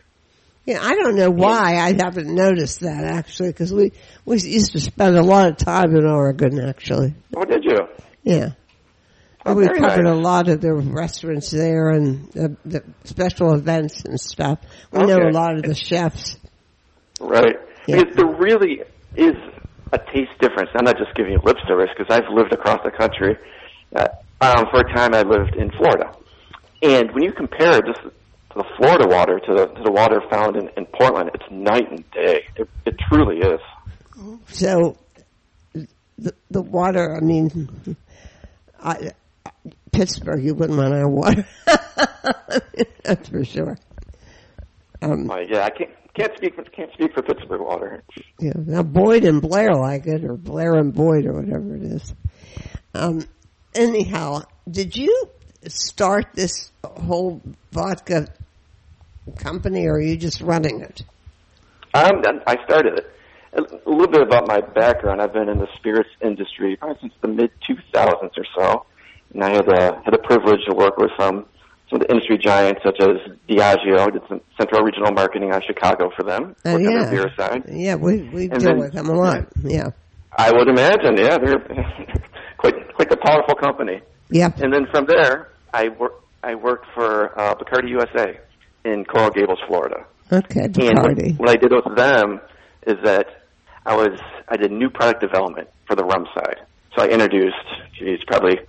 [0.66, 3.94] Yeah, I don't know why I haven't noticed that actually, because we
[4.26, 7.14] we used to spend a lot of time in Oregon actually.
[7.36, 7.78] Oh, did you?
[8.24, 8.50] Yeah.
[9.46, 10.14] Oh, we covered nice.
[10.14, 14.60] a lot of the restaurants there and the, the special events and stuff.
[14.92, 16.36] We know a lot of the chefs.
[17.22, 17.56] Right.
[17.88, 18.02] Yeah.
[18.02, 18.82] Because there really
[19.18, 19.36] is
[19.94, 20.70] a taste difference.
[20.76, 23.38] I'm not just giving you lip service because I've lived across the country.
[23.96, 24.08] Uh,
[24.42, 26.12] um, for a time, I lived in Florida,
[26.84, 28.02] and when you compare just
[28.56, 32.10] the Florida water to the to the water found in, in Portland, it's night and
[32.12, 32.46] day.
[32.56, 33.60] It, it truly is.
[34.48, 34.98] So
[36.18, 37.16] the the water.
[37.16, 37.96] I mean,
[38.80, 39.12] I,
[39.92, 40.44] Pittsburgh.
[40.44, 41.46] You wouldn't want our water.
[43.04, 43.78] That's for sure.
[45.02, 48.04] Um, Uh, yeah, I can't can't speak for, can't speak for Pittsburgh water.
[48.40, 48.54] Yeah.
[48.56, 52.14] Now Boyd and Blair like it, or Blair and Boyd, or whatever it is.
[52.94, 53.24] Um,
[53.76, 55.30] anyhow, did you
[55.68, 58.28] start this whole vodka
[59.38, 61.04] company, or are you just running it?
[61.94, 63.14] Um, I started it.
[63.54, 65.22] A little bit about my background.
[65.22, 68.86] I've been in the spirits industry probably since the mid 2000s or so,
[69.34, 71.46] and I had a had a privilege to work with some
[71.90, 73.18] some of the industry giants such as
[73.50, 74.00] Diageo.
[74.00, 77.06] I did some central regional marketing on Chicago for them, on yeah.
[77.06, 77.64] the beer side.
[77.70, 79.48] Yeah, we we deal then- with them a lot.
[79.64, 79.92] Yeah.
[80.40, 81.58] I would imagine, yeah, they're
[82.58, 84.02] quite quite a powerful company.
[84.30, 84.60] Yep.
[84.60, 88.38] And then from there, I work I worked for uh, Bacardi USA
[88.86, 90.06] in Coral Gables, Florida.
[90.32, 90.90] Okay, Bacardi.
[90.90, 92.40] And what, what I did with them
[92.86, 93.28] is that
[93.86, 96.58] I was I did new product development for the rum side.
[96.96, 97.56] So I introduced,
[97.98, 98.60] geez, probably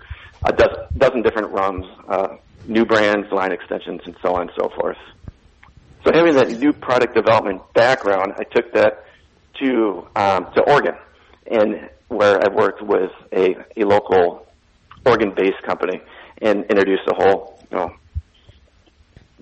[0.45, 2.37] a dozen, dozen different rums, uh,
[2.69, 4.99] new brands, line extensions, and so on and so forth.
[6.05, 9.05] So having that new product development background, I took that
[9.61, 10.95] to um, to Oregon,
[11.51, 14.47] and where I worked with a, a local
[15.05, 16.01] Oregon-based company
[16.41, 17.91] and introduced a whole you know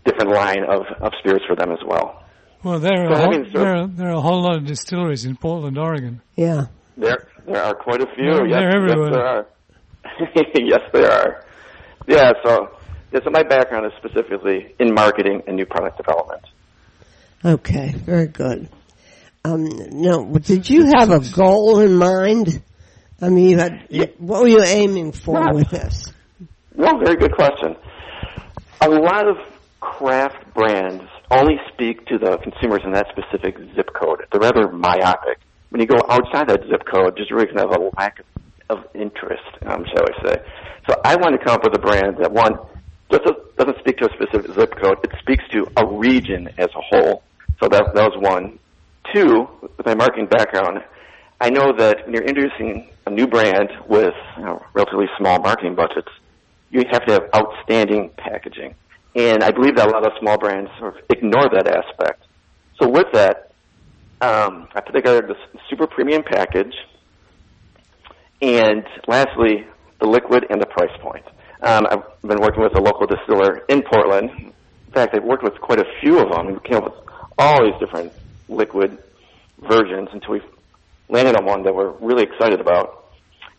[0.05, 2.23] different line of, of spirits for them as well.
[2.63, 4.57] Well, there are, So a whole, sort of- there, are, there are a whole lot
[4.57, 6.21] of distilleries in Portland, Oregon.
[6.37, 6.67] Yeah.
[6.97, 8.33] There, there are quite a few.
[8.33, 9.11] They're- yes, they're everywhere.
[9.11, 9.47] yes, there are.
[10.55, 11.45] yes, there are.
[12.09, 12.71] Yeah, so
[13.13, 16.43] yeah, so my background is specifically in marketing and new product development.
[17.45, 18.69] Okay, very good.
[19.45, 22.63] Um, no, did you have a goal in mind?
[23.23, 24.07] I mean, you had, Yeah.
[24.19, 25.53] what were you aiming for Yeah.
[25.53, 26.13] with this?
[26.77, 27.77] No, very good question.
[28.83, 29.37] A lot of
[29.81, 34.25] craft brands only speak to the consumers in that specific zip code.
[34.31, 35.39] They're rather myopic.
[35.71, 38.27] When you go outside that zip code, just really kind of a lack of,
[38.79, 40.43] of interest, um, shall I say.
[40.89, 42.55] So I want to come up with a brand that, one,
[43.11, 43.25] just
[43.57, 44.99] doesn't speak to a specific zip code.
[45.05, 47.23] It speaks to a region as a whole.
[47.61, 48.59] So that, that was one.
[49.15, 50.83] Two, with my marketing background,
[51.41, 55.75] I know that when you're introducing a new brand with you know, relatively small marketing
[55.75, 56.09] budgets,
[56.71, 58.75] you have to have outstanding packaging.
[59.15, 62.23] And I believe that a lot of small brands sort of ignore that aspect.
[62.81, 63.53] So with that,
[64.21, 66.75] um, I put together this super premium package.
[68.43, 69.67] And lastly,
[70.01, 71.25] the liquid and the price point.
[71.63, 74.31] Um, I've been working with a local distiller in Portland.
[74.31, 76.53] In fact, I've worked with quite a few of them.
[76.53, 76.95] We came up with
[77.39, 78.13] all these different
[78.49, 78.99] liquid
[79.63, 80.43] versions until we
[81.09, 83.05] landed on one that we're really excited about.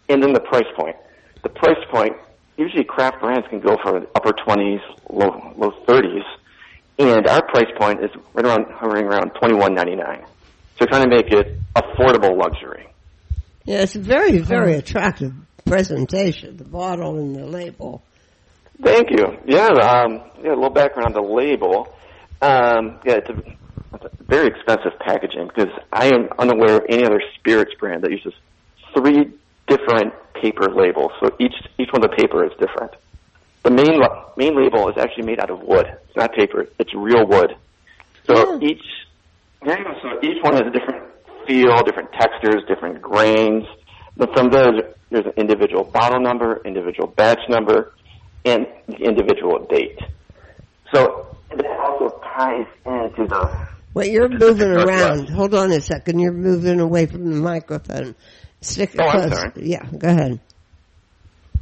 [0.09, 0.95] And then the price point.
[1.43, 2.13] The price point,
[2.57, 6.23] usually craft brands can go for upper 20s, low, low 30s.
[6.99, 10.25] And our price point is right around, hovering around 21.99.
[10.25, 10.27] So
[10.81, 12.87] we're trying to make it affordable luxury.
[13.65, 15.33] Yeah, it's very, very attractive
[15.67, 18.01] presentation, the bottle and the label.
[18.81, 19.25] Thank you.
[19.45, 21.87] Yeah, um, yeah, a little background on the label.
[22.41, 23.37] Um, yeah, it's a,
[23.93, 28.11] it's a very expensive packaging because I am unaware of any other spirits brand that
[28.11, 28.33] uses
[28.95, 29.33] three
[29.67, 31.11] different paper labels.
[31.19, 32.93] So each each one of the paper is different.
[33.63, 33.99] The main
[34.37, 35.87] main label is actually made out of wood.
[36.07, 36.67] It's not paper.
[36.79, 37.55] It's real wood.
[38.27, 38.83] So each
[39.65, 41.03] yeah, so each one has a different
[41.47, 43.65] feel, different textures, different grains.
[44.17, 44.71] But from there,
[45.11, 47.93] there's an individual bottle number, individual batch number,
[48.45, 49.99] and the individual date.
[50.93, 53.67] So that also ties into the.
[53.93, 55.29] Wait, you're moving around.
[55.29, 56.19] Hold on a second.
[56.19, 58.15] You're moving away from the microphone.
[58.61, 59.39] Stick it Oh, I'm close.
[59.39, 59.51] sorry.
[59.57, 60.39] Yeah, go ahead.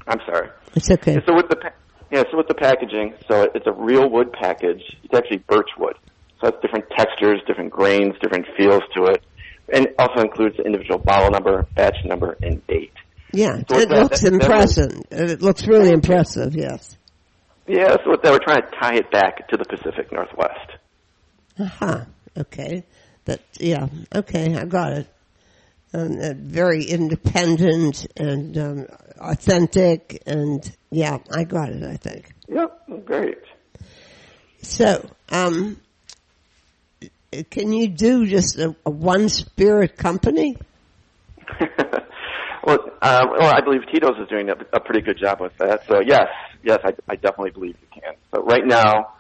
[0.08, 0.50] I'm sorry.
[0.76, 1.14] It's okay.
[1.16, 1.72] Yeah, so with the
[2.12, 4.82] yeah, so with the packaging, so it's a real wood package.
[5.04, 5.96] It's actually birch wood,
[6.40, 9.24] so it's different textures, different grains, different feels to it,
[9.72, 12.92] and also includes the individual bottle number, batch number, and date.
[13.34, 15.02] Yeah, So it that- looks that- that impressive.
[15.12, 16.56] It looks really impressive.
[16.56, 16.98] Yes.
[17.68, 20.72] Yeah, so with that, we're trying to tie it back to the Pacific Northwest.
[21.60, 21.86] Aha.
[21.86, 22.06] Uh-huh.
[22.38, 22.84] Okay.
[23.26, 23.42] That.
[23.60, 23.88] Yeah.
[24.14, 24.56] Okay.
[24.56, 25.08] I got it.
[25.94, 28.86] Um, uh, very independent and um,
[29.18, 31.84] authentic, and yeah, I got it.
[31.84, 32.34] I think.
[32.50, 33.38] Yep, great.
[34.62, 35.80] So, um,
[37.44, 40.58] can you do just a, a one spirit company?
[42.64, 45.86] well, uh, well, I believe Tito's is doing a, a pretty good job with that.
[45.88, 46.28] So yes,
[46.64, 48.14] yes, I, I definitely believe you can.
[48.34, 49.14] So right now,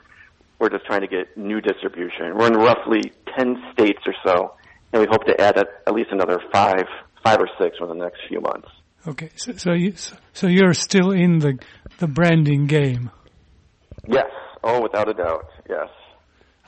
[0.59, 2.37] we're just trying to get new distribution.
[2.37, 4.55] We're in roughly ten states or so,
[4.93, 6.85] and we hope to add at, at least another five,
[7.23, 8.67] five or six within the next few months.
[9.07, 9.93] Okay, so so, you,
[10.33, 11.59] so you're still in the
[11.99, 13.11] the branding game.
[14.07, 14.29] Yes.
[14.63, 15.45] Oh, without a doubt.
[15.69, 15.89] Yes.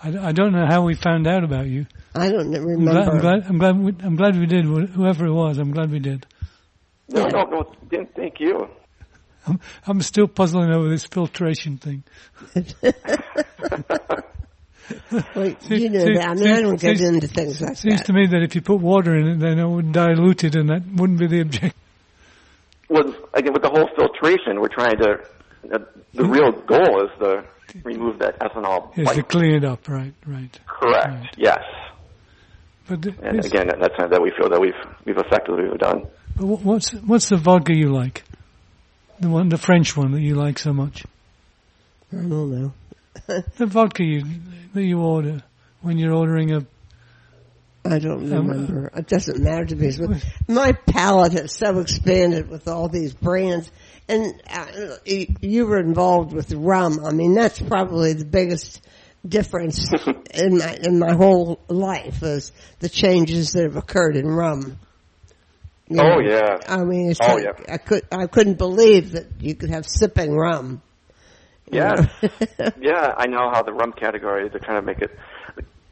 [0.03, 1.85] I, I don't know how we found out about you.
[2.15, 2.91] I don't I'm remember.
[2.91, 4.65] glad, I'm glad, I'm glad, we, I'm glad we did.
[4.65, 6.25] Whoever it was, I'm glad we did.
[7.09, 7.71] No, no, no.
[7.89, 8.67] Didn't thank you.
[9.47, 12.03] I'm, I'm still puzzling over this filtration thing.
[15.35, 16.27] Wait, See- you know see- that.
[16.27, 17.89] I mean, see- I don't get see- into things like Seems that.
[17.89, 20.55] Seems to me that if you put water in it, then it would dilute it,
[20.55, 21.73] and that wouldn't be the objective.
[22.89, 25.19] Well, again, with the whole filtration, we're trying to.
[25.73, 25.79] Uh,
[26.13, 27.43] the real goal is to
[27.83, 28.97] remove that ethanol.
[28.97, 29.29] Is to white.
[29.29, 30.13] clean it up, right?
[30.25, 30.59] Right.
[30.67, 31.07] Correct.
[31.07, 31.29] Right.
[31.37, 31.59] Yes.
[32.87, 34.73] But, th- And this- again, that's something that we feel that we've
[35.05, 36.07] we've effectively done.
[36.35, 38.23] but what's what's the vodka you like?
[39.19, 41.03] The one, the French one that you like so much.
[42.13, 42.73] I don't know.
[43.57, 44.23] The vodka you
[44.73, 45.41] that you order
[45.81, 46.65] when you're ordering a.
[47.83, 48.91] I don't Um, remember.
[48.95, 49.91] it doesn't matter to me.
[50.47, 53.71] My palate has so expanded with all these brands,
[54.09, 55.27] and uh, you-
[55.67, 57.05] were involved with rum.
[57.05, 58.81] I mean, that's probably the biggest
[59.27, 59.91] difference
[60.33, 64.79] in my in my whole life is the changes that have occurred in rum.
[65.89, 66.57] You Oh, yeah.
[66.67, 67.73] I mean, it's Oh, like- yeah.
[67.73, 70.81] I could I couldn't believe that you could have sipping rum.
[71.69, 72.07] Yeah,
[72.79, 73.13] yeah.
[73.17, 75.11] I know how the rum category to kind of make it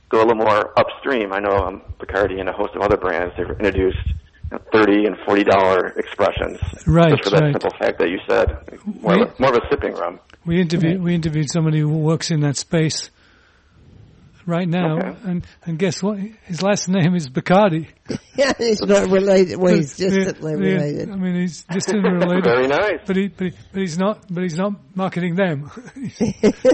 [0.07, 1.33] go a little more upstream.
[1.33, 4.24] I know um, Bacardi and a host of other brands they've introduced know,
[4.71, 6.59] thirty and forty dollar expressions.
[6.87, 7.53] Right, Just for that right.
[7.53, 8.57] simple fact that you said
[9.01, 10.19] more, of, a, more of a sipping rum.
[10.45, 13.09] We interviewed we interviewed somebody who works in that space
[14.45, 15.15] right now, Okay.
[15.23, 16.19] and and guess what?
[16.43, 17.87] His last name is Bacardi.
[18.35, 19.57] yeah, he's not related.
[19.57, 21.09] Well, he's The- distantly the- related.
[21.09, 22.43] I mean, he's distantly related.
[22.43, 22.99] Very nice.
[23.07, 25.71] But he, but, he, but he's not, but he's not marketing them.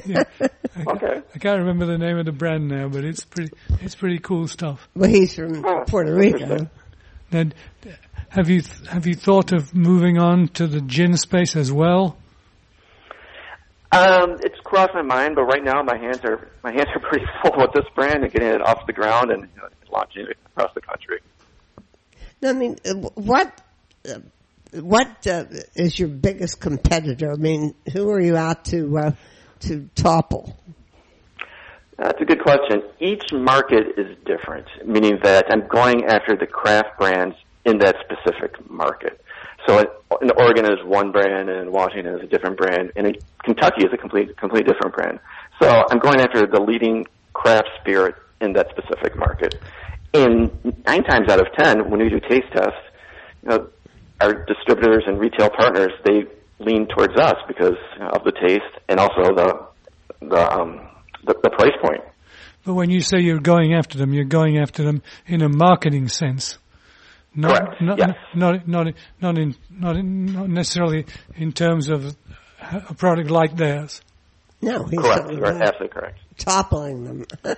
[0.05, 0.23] Yeah.
[0.41, 0.49] I,
[0.87, 1.21] Okay.
[1.35, 3.51] I can't remember the name of the brand now, but it's pretty,
[3.81, 4.87] it's pretty cool stuff.
[4.95, 6.69] Well, he's from Oh, Puerto Rico.
[7.33, 7.53] Interesting.
[7.85, 7.91] Now,
[8.29, 12.17] have you, have you thought of moving on to the gin space as well?
[13.91, 17.25] Um, it's crossed my mind, but right now my hands are my hands are pretty
[17.41, 20.37] full with this brand and getting it off the ground and you know, launching it
[20.45, 21.19] across the country.
[22.43, 23.61] I mean, uh, what
[24.09, 24.19] uh,
[24.79, 25.43] what uh,
[25.75, 27.33] is your biggest competitor?
[27.33, 29.11] I mean, who are you out to uh,
[29.61, 30.57] to topple?
[32.01, 32.81] That's a good question.
[32.99, 37.35] Each market is different, meaning that I'm going after the craft brands
[37.65, 39.21] in that specific market.
[39.67, 43.13] So in- Oregon is one brand, and in Washington is a different brand, and in
[43.43, 45.19] Kentucky is a complete, completely different brand.
[45.61, 49.53] So I'm going after the leading craft spirit in that specific market.
[50.15, 50.51] And
[50.87, 52.81] nine times out of ten, when we do taste tests,
[53.43, 53.67] you know,
[54.21, 56.23] our distributors and retail partners they
[56.59, 59.67] lean towards us because of the taste and also the
[60.29, 60.87] the um,
[61.25, 62.01] the, the price point.
[62.65, 66.07] but when you say you're going after them, you're going after them in a marketing
[66.07, 66.57] sense.
[67.33, 68.09] Not, Correct, Not, yes.
[68.35, 68.87] not, not,
[69.21, 71.05] not in, not in, not necessarily
[71.35, 72.15] in terms of
[72.59, 74.01] a product like theirs.
[74.61, 75.21] No, he's Correct.
[75.21, 76.19] talking You're about absolutely correct.
[76.37, 77.25] toppling them.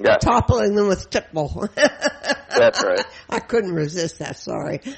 [0.00, 1.68] Yes, toppling them with tipple.
[1.74, 3.04] that's right.
[3.28, 4.80] I couldn't resist that, sorry.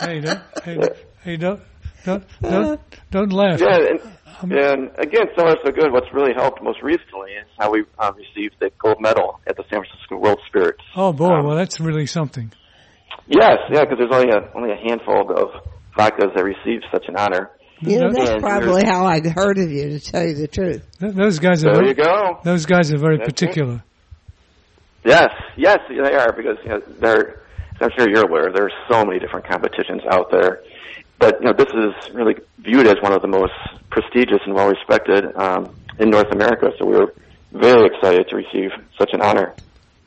[0.00, 0.78] Hey, don't, hey,
[1.22, 1.60] hey, don't,
[2.04, 2.80] don't, don't,
[3.10, 3.60] don't laugh.
[3.60, 5.92] Yeah, and, and again, so far so good.
[5.92, 9.64] What's really helped most recently is how we uh, received the gold medal at the
[9.70, 10.80] San Francisco World Spirits.
[10.96, 12.52] Oh boy, Um, well that's really something.
[13.26, 15.48] Yes, yeah, because there's only a only a handful of
[15.96, 17.50] vodkas that receive such an honor.
[17.80, 20.84] You know, that's And probably how I heard of you, to tell you the truth.
[20.98, 22.40] Th- Those guys are There very, you go.
[22.42, 23.34] those guys are very That's it.
[23.36, 23.84] particular.
[25.04, 27.42] Yes, yes, they are because you know, they're.
[27.80, 30.62] I'm sure you're aware there are so many different competitions out there,
[31.18, 33.52] but you know this is really viewed as one of the most
[33.90, 36.70] prestigious and well respected um, in North America.
[36.78, 37.14] So we were
[37.52, 39.54] very excited to receive such an honor.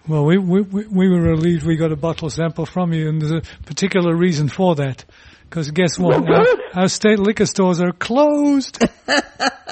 [0.08, 3.22] Well, we, we, we we were relieved we got a bottle sample from you, and
[3.22, 5.06] there's a particular reason for that.
[5.44, 6.24] Because guess what?
[6.24, 8.82] Well, Our, our state liquor stores are closed.
[9.08, 9.22] I,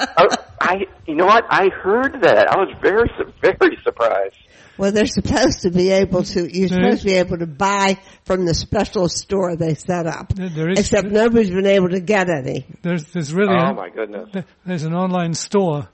[0.60, 0.76] I,
[1.06, 1.44] you know what?
[1.48, 2.48] I heard that.
[2.50, 3.08] I was very,
[3.40, 4.36] very surprised.
[4.80, 7.46] Well, they're supposed to be able to, you're There supposed is- to be able to
[7.46, 10.32] buy from the special store they set up.
[10.34, 12.66] There- there is- Except nobody's been able to get any.
[12.82, 14.30] There's there's really Oh a- my goodness!
[14.64, 15.88] there's an online store,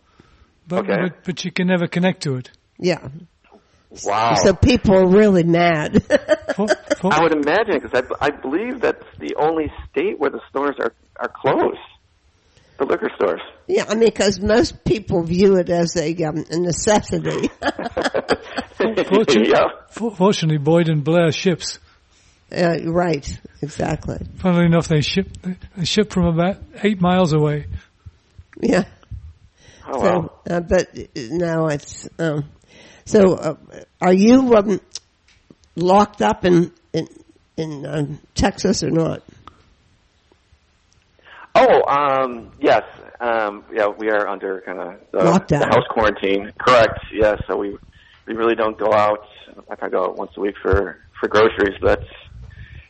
[0.68, 0.96] but, Okay.
[1.02, 2.50] but but you can never connect to it.
[2.78, 3.08] Yeah.
[4.04, 4.34] Wow.
[4.34, 6.02] So people are really mad.
[6.54, 6.66] For,
[7.00, 10.76] for, I would imagine because I, I believe that's the only state where the stores
[10.78, 11.78] are are closed.
[12.78, 13.40] The liquor stores.
[13.66, 17.48] yeah, I mean, because most people view it as a, um, a necessity.
[19.08, 19.64] Fortune- yeah.
[19.90, 21.78] for- fortunately, Boyd and Blair ships.
[22.54, 24.18] uh, right, exactly.
[24.36, 25.28] Funnily enough, they ship
[25.76, 27.66] they ship from about eight miles away.
[28.60, 28.84] Yeah.
[29.88, 30.32] Oh wow.
[30.48, 32.44] Uh, but now it's um,
[33.04, 33.34] so.
[33.36, 33.54] Uh,
[34.00, 34.80] are you um,
[35.76, 37.08] locked up in in
[37.56, 39.22] in um, Texas or not?
[41.56, 42.82] Oh, um, yes.
[43.18, 45.60] Um, yeah, we are under kind of the, Lockdown.
[45.60, 46.52] the house quarantine.
[46.58, 47.00] Correct.
[47.12, 47.36] Yeah.
[47.48, 47.76] So we
[48.26, 49.26] we really don't go out.
[49.70, 51.78] I kind of go out once a week for for groceries.
[51.80, 52.10] But that's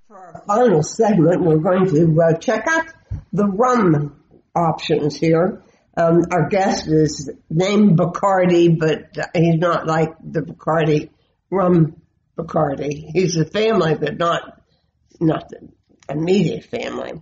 [0.08, 2.86] For our final segment, we're going to uh, check out
[3.34, 4.22] the rum
[4.56, 5.62] options here.
[5.98, 11.10] Um, our guest is named Bacardi, but he's not like the Bacardi
[11.50, 12.02] rum
[12.38, 13.12] Bacardi.
[13.14, 14.62] He's a family, but not
[15.20, 15.70] not the
[16.10, 17.14] immediate family.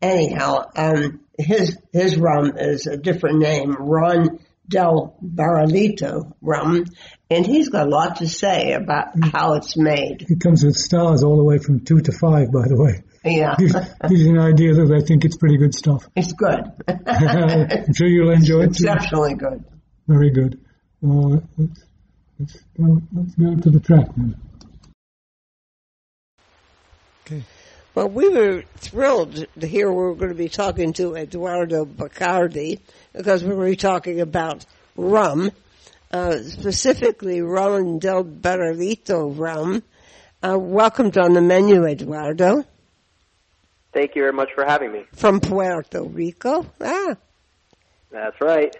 [0.00, 4.38] Anyhow, um, his his rum is a different name, Ron
[4.68, 6.84] del Barrilito rum,
[7.28, 10.26] and he's got a lot to say about how it's made.
[10.28, 13.02] It comes with stars all the way from two to five, by the way.
[13.24, 13.54] Yeah.
[13.58, 13.74] gives,
[14.08, 16.08] gives you an idea that they think it's pretty good stuff.
[16.16, 16.60] It's good.
[17.06, 18.74] I'm sure you'll enjoy it.
[18.74, 18.84] too.
[18.86, 19.64] Exceptionally good.
[20.06, 20.58] Very good.
[21.02, 21.84] Well, let's,
[22.38, 24.36] let's, go, let's go to the track then.
[27.26, 27.42] Okay.
[27.94, 32.80] Well, we were thrilled to hear we were going to be talking to Eduardo Bacardi
[33.12, 34.64] because we were talking about
[34.96, 35.50] rum,
[36.12, 39.82] uh, specifically Ron del Barrilito rum.
[40.42, 42.64] Uh, welcomed on the menu, Eduardo,
[43.92, 45.04] Thank you very much for having me.
[45.14, 46.64] from Puerto Rico.
[46.80, 47.16] Ah,
[48.10, 48.74] That's right.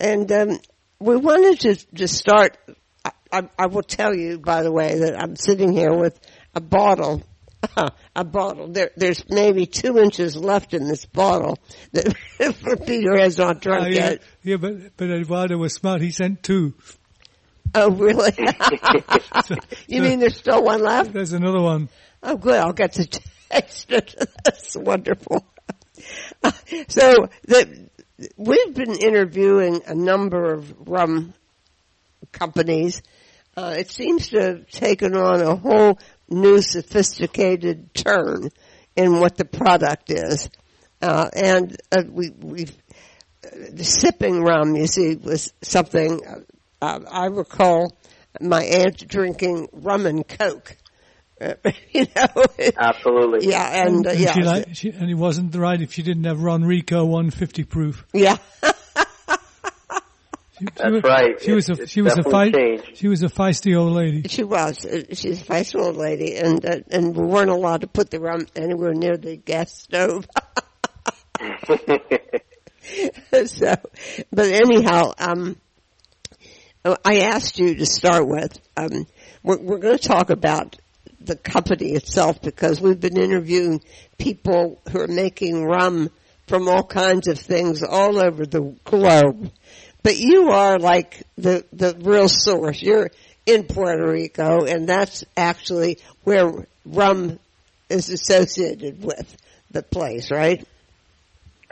[0.00, 0.58] and um,
[0.98, 2.56] we wanted to to start.
[3.04, 6.18] I, I, I will tell you, by the way, that I'm sitting here with
[6.54, 7.22] a bottle.
[8.14, 8.68] A bottle.
[8.68, 11.58] There, there's maybe two inches left in this bottle
[11.92, 12.14] that
[12.86, 14.22] Peter has not drunk Oh, yeah, yet.
[14.42, 16.02] yeah, but but Eduardo was smart.
[16.02, 16.74] He sent two.
[17.74, 18.32] Oh, really?
[19.88, 21.14] you mean there's still one left?
[21.14, 21.88] There's another one.
[22.22, 22.54] Oh, good.
[22.60, 23.30] I'll get to taste it.
[24.44, 25.44] That's wonderful.
[26.88, 27.88] So the,
[28.36, 31.34] we've been interviewing a number of rum
[32.32, 33.00] companies.
[33.56, 35.98] Uh, it seems to have taken on a whole
[36.28, 38.50] new sophisticated turn
[38.96, 40.50] in what the product is.
[41.00, 42.76] Uh, and uh, we, we've,
[43.42, 46.20] the sipping rum, you see, was something,
[46.82, 47.96] uh, I recall
[48.40, 50.76] my aunt drinking rum and coke.
[51.92, 52.26] You know,
[52.76, 53.48] Absolutely.
[53.50, 56.24] yeah, and uh, And, yeah, she like, she, and it wasn't right if she didn't
[56.24, 58.04] have Ronrico 150 proof.
[58.12, 58.36] yeah.
[60.56, 61.42] She, she That's was, right.
[61.42, 62.96] She was a she was a definitely fight, changed.
[62.96, 64.28] she was a feisty old lady.
[64.28, 64.86] She was.
[64.86, 68.20] Uh, She's a feisty old lady, and uh, and we weren't allowed to put the
[68.20, 70.28] rum anywhere near the gas stove.
[73.46, 73.74] so,
[74.32, 75.56] but anyhow, um,
[77.04, 78.56] I asked you to start with.
[78.76, 79.08] Um,
[79.42, 80.76] we're, we're going to talk about
[81.24, 83.80] the company itself because we've been interviewing
[84.18, 86.10] people who are making rum
[86.46, 89.50] from all kinds of things all over the globe.
[90.02, 92.82] But you are like the the real source.
[92.82, 93.10] You're
[93.46, 97.38] in Puerto Rico, and that's actually where rum
[97.88, 99.36] is associated with
[99.70, 100.66] the place, right?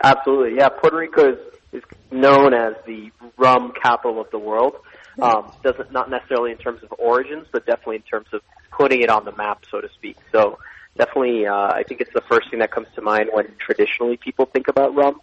[0.03, 0.57] Absolutely.
[0.59, 1.38] Yeah, Puerto Rico is,
[1.72, 4.76] is known as the rum capital of the world.
[5.20, 8.40] Um, doesn't not necessarily in terms of origins, but definitely in terms of
[8.70, 10.16] putting it on the map, so to speak.
[10.32, 10.58] So
[10.96, 14.46] definitely, uh, I think it's the first thing that comes to mind when traditionally people
[14.46, 15.20] think about rum.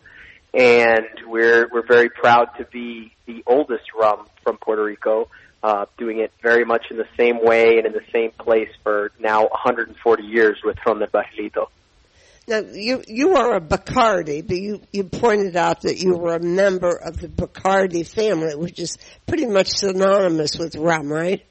[0.54, 5.30] And we're we're very proud to be the oldest rum from Puerto Rico,
[5.62, 9.12] uh, doing it very much in the same way and in the same place for
[9.20, 11.68] now 140 years with Ron del Barrilito.
[12.50, 16.42] Now you you are a Bacardi, but you you pointed out that you were a
[16.42, 18.98] member of the Bacardi family, which is
[19.28, 21.46] pretty much synonymous with rum, right?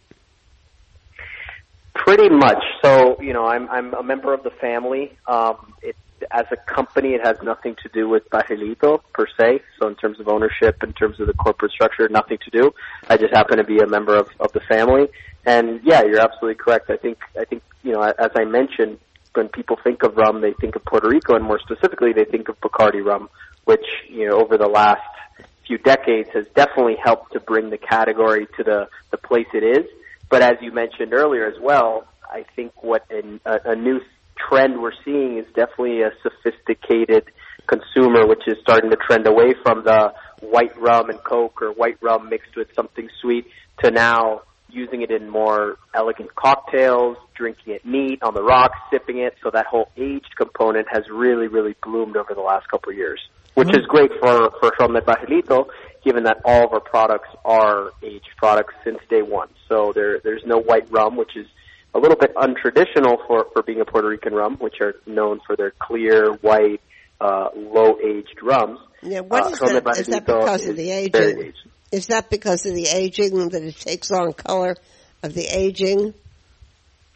[1.95, 2.65] Pretty much.
[2.83, 5.17] So, you know, I'm I'm a member of the family.
[5.29, 5.95] Um, it
[6.33, 9.61] as a company, it has nothing to do with Barrilito per se.
[9.79, 12.73] So, in terms of ownership, in terms of the corporate structure, nothing to do.
[13.09, 15.07] I just happen to be a member of of the family.
[15.47, 16.91] And yeah, you're absolutely correct.
[16.91, 18.99] I think I think you know, as I mentioned,
[19.39, 22.49] when people think of rum, they think of Puerto Rico, and more specifically, they think
[22.49, 23.31] of Bacardi rum,
[23.65, 25.01] which you know, over the last
[25.67, 29.87] few decades has definitely helped to bring the category to the the place it is.
[30.29, 34.01] But as you mentioned earlier as well, I think what an, a, a new
[34.49, 37.25] trend we're seeing is definitely a sophisticated
[37.67, 41.99] consumer, which is starting to trend away from the white rum and coke or white
[42.03, 43.47] rum mixed with something sweet
[43.83, 49.19] to now using it in more elegant cocktails, drinking it neat on the rocks, sipping
[49.19, 49.35] it.
[49.43, 53.21] So that whole aged component has really, really bloomed over the last couple of years,
[53.55, 55.69] which is great for for del Barrilito,
[56.05, 59.49] given that all of our products are aged products since day one.
[59.69, 61.47] So there there's no white rum, which is
[61.95, 65.57] a little bit untraditional for for being a Puerto Rican rum, which are known for
[65.57, 66.81] their clear white,
[67.21, 68.79] uh, low aged rums.
[69.03, 69.99] Yeah, what uh, is that?
[69.99, 71.47] Is that because of is the very aging?
[71.47, 71.69] aged.
[71.91, 74.77] Is that because of the aging that it takes on color
[75.23, 76.15] of the aging?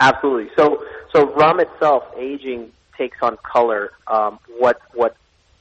[0.01, 0.51] Absolutely.
[0.57, 3.93] So, so rum itself, aging takes on color.
[4.07, 5.17] Um, what what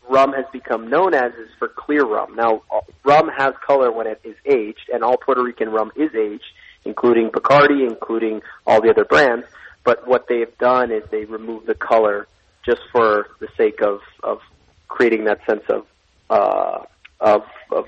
[0.10, 2.36] rum has become known as is for clear rum.
[2.36, 2.64] Now,
[3.04, 6.44] rum has color when it is aged, and all Puerto Rican rum is aged,
[6.86, 9.46] including Bacardi, including all the other brands.
[9.84, 12.28] But what they have done is they remove the color
[12.66, 14.40] just for the sake of of
[14.88, 15.86] creating that sense of
[16.30, 16.86] uh,
[17.20, 17.86] of of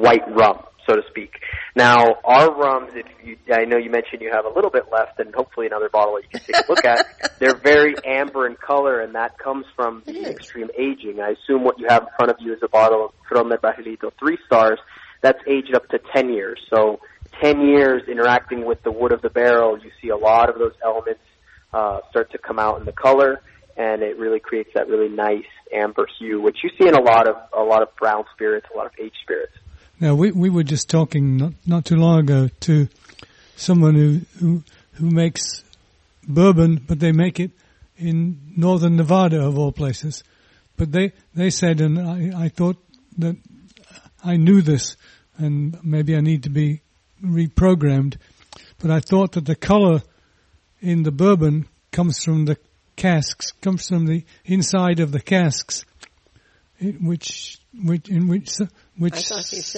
[0.00, 1.32] white rum, so to speak.
[1.76, 5.18] Now, our rums, if you, I know you mentioned you have a little bit left,
[5.18, 7.06] and hopefully another bottle that you can take a look at.
[7.40, 11.20] They're very amber in color, and that comes from the extreme aging.
[11.20, 13.58] I assume what you have in front of you is a bottle of Ron del
[13.58, 14.78] Barrilito three stars.
[15.22, 16.60] That's aged up to ten years.
[16.72, 17.00] So,
[17.42, 20.74] ten years interacting with the wood of the barrel, you see a lot of those
[20.84, 21.22] elements
[21.72, 23.40] uh, start to come out in the color.
[23.76, 27.26] and it really creates that really nice amber hue, which you see in a lot
[27.28, 29.52] of a lot of brown spirits, a lot of aged spirits.
[30.04, 32.88] Now we we were just talking not not too long ago to
[33.56, 35.64] someone who who who makes
[36.28, 37.52] bourbon, but they make it
[37.96, 40.22] in northern Nevada of all places.
[40.76, 42.76] But they they said, and I I thought
[43.16, 43.36] that
[44.22, 44.98] I knew this,
[45.38, 46.82] and maybe I need to be
[47.24, 48.18] reprogrammed.
[48.80, 50.02] But I thought that the color
[50.82, 52.58] in the bourbon comes from the
[52.96, 55.86] casks, comes from the inside of the casks,
[56.80, 58.50] which which in which
[58.98, 59.30] which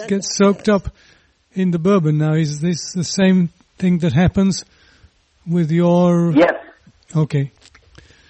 [0.08, 0.88] gets soaked up
[1.54, 2.18] in the bourbon.
[2.18, 4.64] Now, is this the same thing that happens
[5.46, 6.32] with your?
[6.32, 6.54] Yes.
[7.14, 7.50] Okay.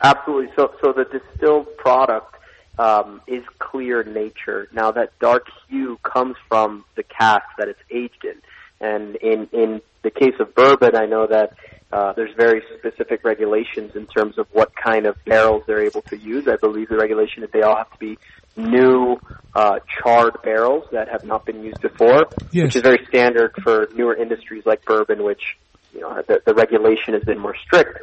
[0.03, 0.53] Absolutely.
[0.57, 2.35] So, so the distilled product
[2.79, 4.69] um, is clear nature.
[4.73, 8.43] Now, that dark hue comes from the cask that it's aged in,
[8.81, 11.57] and in in the case of bourbon, I know that
[11.93, 16.17] uh, there's very specific regulations in terms of what kind of barrels they're able to
[16.17, 16.49] use.
[16.49, 18.19] I believe the regulation is that they all have to be
[18.57, 19.19] new
[19.55, 22.65] uh, charred barrels that have not been used before, yes.
[22.65, 25.57] which is very standard for newer industries like bourbon, which
[25.95, 27.99] you know the, the regulation has been more strict.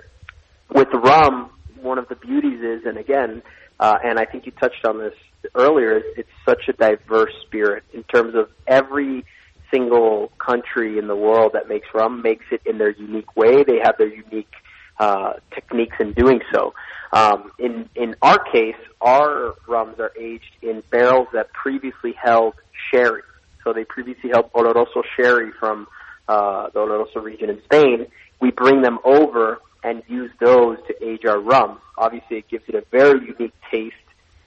[0.70, 1.50] With rum,
[1.82, 3.44] one of the beauties is, and again,
[3.80, 5.16] uh, and I think you touched on this
[5.56, 9.26] earlier, is it's such a diverse spirit in terms of every
[9.74, 13.64] single country in the world that makes rum makes it in their unique way.
[13.64, 14.54] They have their unique
[15.00, 16.74] uh, techniques in doing so.
[17.12, 22.56] Um, in in our case, our rums are aged in barrels that previously held
[22.92, 23.24] sherry.
[23.64, 25.88] So they previously held Oloroso sherry from
[26.28, 28.08] uh, the Oloroso region in Spain.
[28.40, 31.80] We bring them over and use those to age our rum.
[31.98, 33.96] Obviously, it gives it a very unique taste,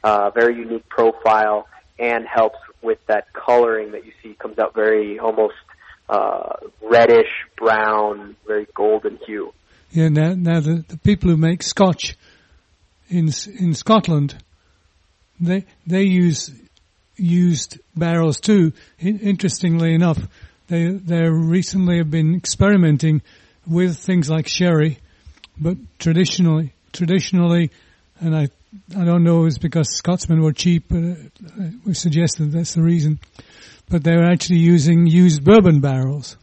[0.03, 1.67] uh, very unique profile,
[1.99, 5.55] and helps with that coloring that you see comes out very almost
[6.09, 9.53] uh, reddish brown, very golden hue.
[9.91, 12.17] Yeah, now, now the, the people who make Scotch
[13.09, 14.37] in in Scotland,
[15.41, 16.51] they they use
[17.17, 18.73] used barrels too.
[19.01, 20.19] Interestingly enough,
[20.69, 23.23] they they recently have been experimenting
[23.67, 24.99] with things like sherry,
[25.59, 27.71] but traditionally traditionally,
[28.21, 28.49] and I
[28.97, 33.19] I don't know it's because Scotsmen were cheap, but uh, we suggested that's the reason.
[33.89, 36.37] But they were actually using used bourbon barrels.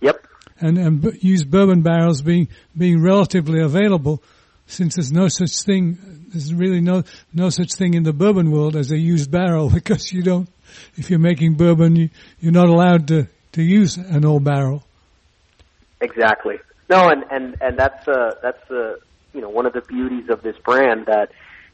[0.00, 0.26] Yep.
[0.60, 4.22] And and used bourbon barrels being being relatively available
[4.70, 5.98] since there's no such thing,
[6.28, 7.02] there's really no,
[7.34, 10.48] no such thing in the bourbon world as a used barrel because you don't,
[10.96, 14.84] if you're making bourbon, you, you're not allowed to, to use an old barrel.
[16.00, 16.58] Exactly.
[16.88, 18.94] No, and, and, and that's, uh, that's, uh,
[19.32, 21.30] you know, one of the beauties of this brand that,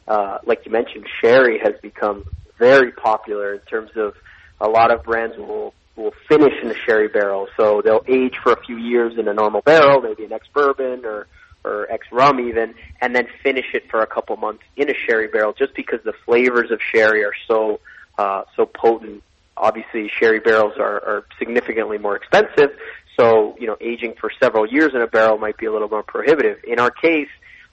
[0.08, 2.24] uh, like you mentioned, sherry has become
[2.58, 4.14] very popular in terms of
[4.60, 7.48] a lot of brands will will finish in a sherry barrel.
[7.56, 11.04] So they'll age for a few years in a normal barrel, maybe an ex bourbon
[11.04, 11.26] or
[11.64, 15.26] or ex rum even, and then finish it for a couple months in a sherry
[15.26, 17.80] barrel, just because the flavors of sherry are so
[18.18, 19.22] uh, so potent.
[19.56, 22.70] Obviously, sherry barrels are, are significantly more expensive,
[23.18, 26.02] so you know aging for several years in a barrel might be a little more
[26.02, 26.58] prohibitive.
[26.64, 27.28] In our case,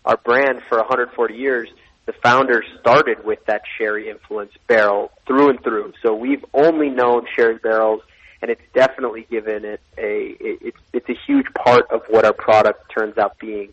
[0.06, 1.70] our brand for 140 years,
[2.06, 5.94] the founders started with that sherry influenced barrel through and through.
[6.02, 8.02] So we've only known sherry barrels
[8.44, 12.92] and it's definitely given it a it's it's a huge part of what our product
[12.94, 13.72] turns out being.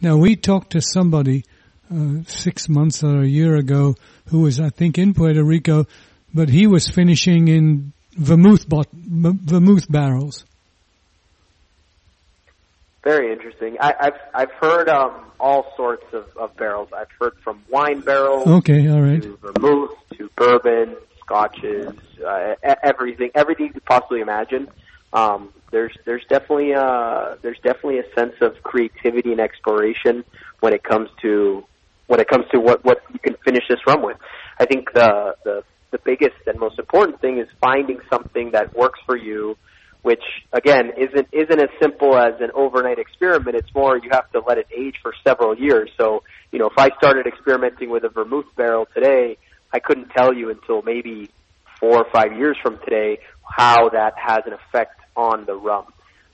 [0.00, 1.44] Now we talked to somebody
[1.92, 3.96] uh, six months or a year ago
[4.26, 5.86] who was, I think, in Puerto Rico,
[6.32, 10.44] but he was finishing in vermouth bot- vermouth barrels.
[13.02, 13.76] Very interesting.
[13.80, 16.90] I, have I've heard um, all sorts of, of barrels.
[16.94, 18.46] I've heard from wine barrels.
[18.46, 19.22] Okay, all right.
[19.22, 21.94] To vermouth, to bourbon, scotches,
[22.26, 24.68] uh, everything, everything you could possibly imagine.
[25.12, 30.24] Um, there's there's definitely a, uh, there's definitely a sense of creativity and exploration
[30.60, 31.64] when it comes to
[32.06, 34.18] when it comes to what what you can finish this rum with.
[34.58, 39.00] I think the the the biggest and most important thing is finding something that works
[39.06, 39.56] for you,
[40.02, 40.22] which
[40.52, 43.56] again isn't isn't as simple as an overnight experiment.
[43.56, 45.90] It's more you have to let it age for several years.
[45.98, 46.22] So
[46.52, 49.36] you know, if I started experimenting with a vermouth barrel today,
[49.72, 51.30] I couldn't tell you until maybe
[51.78, 55.86] four or five years from today how that has an effect on the rum.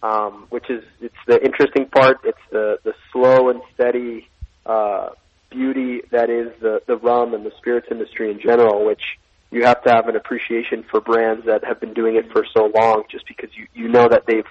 [0.03, 2.19] Um, which is it's the interesting part.
[2.25, 4.29] It's the the slow and steady
[4.64, 5.11] uh,
[5.51, 9.03] beauty that is the the rum and the spirits industry in general, which
[9.51, 12.70] you have to have an appreciation for brands that have been doing it for so
[12.74, 14.47] long, just because you you know that they've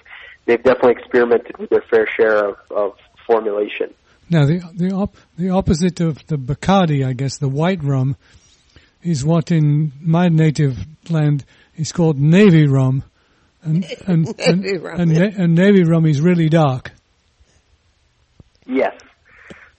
[0.46, 3.92] they've definitely experimented with their fair share of, of formulation.
[4.30, 8.16] Now the the op- the opposite of the Bacardi, I guess, the white rum,
[9.02, 10.78] is what in my native
[11.10, 11.44] land
[11.76, 13.04] is called navy rum
[13.62, 16.92] and and and, navy rum, and, and navy rum is really dark.
[18.66, 18.94] Yes,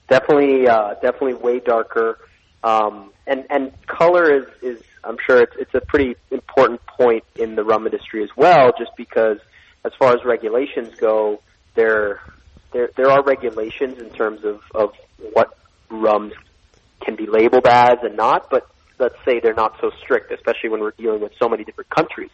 [0.07, 2.19] definitely, uh, definitely way darker.
[2.63, 7.55] Um, and and color is is I'm sure it's it's a pretty important point in
[7.55, 9.37] the rum industry as well, just because
[9.85, 11.41] as far as regulations go,
[11.75, 12.19] there
[12.73, 14.89] there there are regulations in terms of of
[15.33, 15.57] what
[15.89, 16.33] rums
[17.03, 18.67] can be labeled as and not, but
[18.99, 22.31] let's say they're not so strict, especially when we're dealing with so many different countries.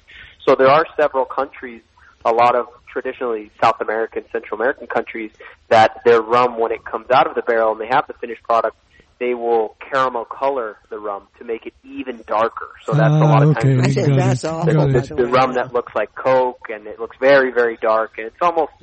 [0.47, 1.81] So there are several countries,
[2.25, 5.31] a lot of traditionally South American, Central American countries,
[5.69, 8.43] that their rum, when it comes out of the barrel and they have the finished
[8.43, 8.77] product,
[9.23, 12.71] they will caramel color the rum to make it even darker.
[12.85, 13.75] So that's a lot of Ah, okay.
[13.75, 14.73] times I think that's awful.
[14.73, 18.27] Got the, the rum that looks like Coke and it looks very, very dark and
[18.27, 18.73] it's almost,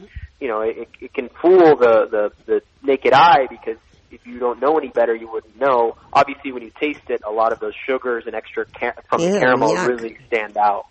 [0.41, 3.77] you know, it, it can fool the, the, the naked eye because
[4.11, 5.97] if you don't know any better, you wouldn't know.
[6.13, 9.39] Obviously, when you taste it, a lot of those sugars and extra ca- from the
[9.39, 9.87] caramel yuck.
[9.87, 10.85] really stand out.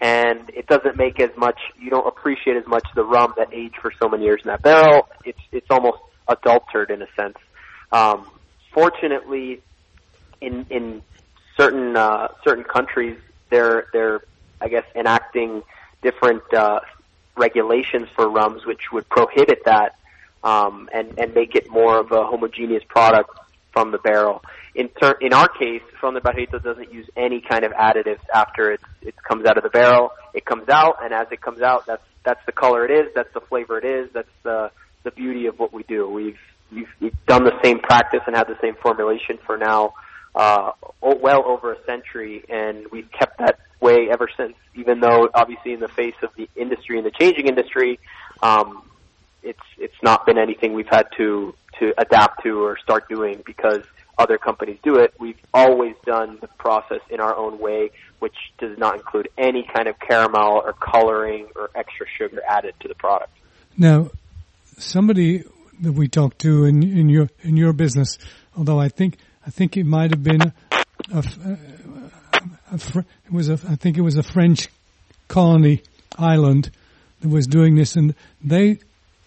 [0.00, 3.76] And it doesn't make as much, you don't appreciate as much the rum that aged
[3.80, 5.08] for so many years in that barrel.
[5.24, 5.98] It's, it's almost
[6.28, 7.36] adulterated in a sense.
[7.92, 8.26] Um,
[8.76, 9.62] fortunately,
[10.40, 11.02] in, in
[11.56, 13.16] certain, uh, certain countries,
[13.50, 14.20] they're, they're,
[14.60, 15.62] I guess, enacting
[16.02, 16.80] different, uh,
[17.36, 19.94] regulations for rums which would prohibit that
[20.42, 23.30] um, and and make it more of a homogeneous product
[23.72, 24.42] from the barrel.
[24.74, 28.72] In ter- in our case, Ron del Barrilito doesn't use any kind of additives after
[28.72, 30.10] it it comes out of the barrel.
[30.34, 33.12] It comes out, and as it comes out, that's that's the color it is.
[33.14, 34.10] That's the flavor it is.
[34.12, 34.70] That's the
[35.02, 36.08] the beauty of what we do.
[36.08, 36.38] We've
[36.72, 39.94] we've, we've done the same practice and had the same formulation for now
[40.34, 44.54] uh, well over a century, and we've kept that way ever since.
[44.74, 47.98] Even though, obviously, in the face of the industry and the changing industry,
[48.42, 48.82] um,
[49.42, 53.82] it's it's not been anything we've had to to adapt to or start doing because
[54.18, 55.14] other companies do it.
[55.18, 59.88] We've always done the process in our own way, which does not include any kind
[59.88, 63.30] of caramel or coloring or extra sugar added to the product.
[63.76, 64.10] Now,
[64.78, 65.44] somebody
[65.80, 68.18] that we talked to in, in your in your business,
[68.56, 70.52] although I think I think it might have been a,
[71.14, 71.58] a,
[72.72, 74.68] a it was a I think it was a French
[75.28, 75.82] colony
[76.18, 76.70] island
[77.20, 78.78] that was doing this, and they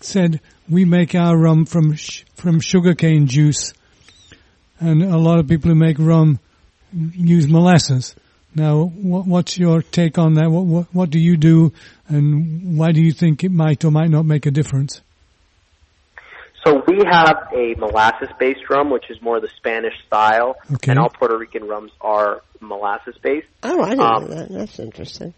[0.02, 0.40] said
[0.70, 3.74] we make our rum from sh- from sugarcane juice,
[4.80, 6.40] and a lot of people who make rum
[6.94, 8.16] use molasses.
[8.56, 10.50] Now, what, what's your take on that?
[10.50, 11.72] What, what what do you do,
[12.08, 15.02] and why do you think it might or might not make a difference?
[16.66, 20.92] So we have a molasses-based rum, which is more the Spanish style, Okay.
[20.92, 23.48] and all Puerto Rican rums are molasses-based.
[23.64, 24.50] Oh, I didn't Um, know that.
[24.50, 25.34] That's interesting.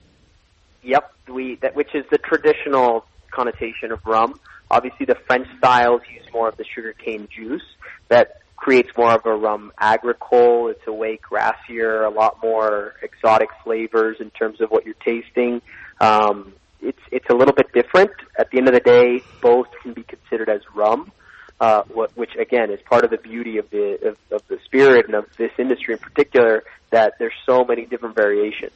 [0.84, 4.40] Yep, we that which is the traditional connotation of rum.
[4.72, 7.62] Obviously, the French styles use more of the sugarcane juice
[8.08, 10.70] that creates more of a rum agricole.
[10.70, 15.62] It's a way grassier, a lot more exotic flavors in terms of what you're tasting.
[16.00, 18.12] Um, it's it's a little bit different.
[18.38, 21.12] At the end of the day, both can be considered as rum.
[21.60, 25.06] Uh, what, which again is part of the beauty of the of, of the spirit
[25.06, 28.72] and of this industry in particular that there's so many different variations.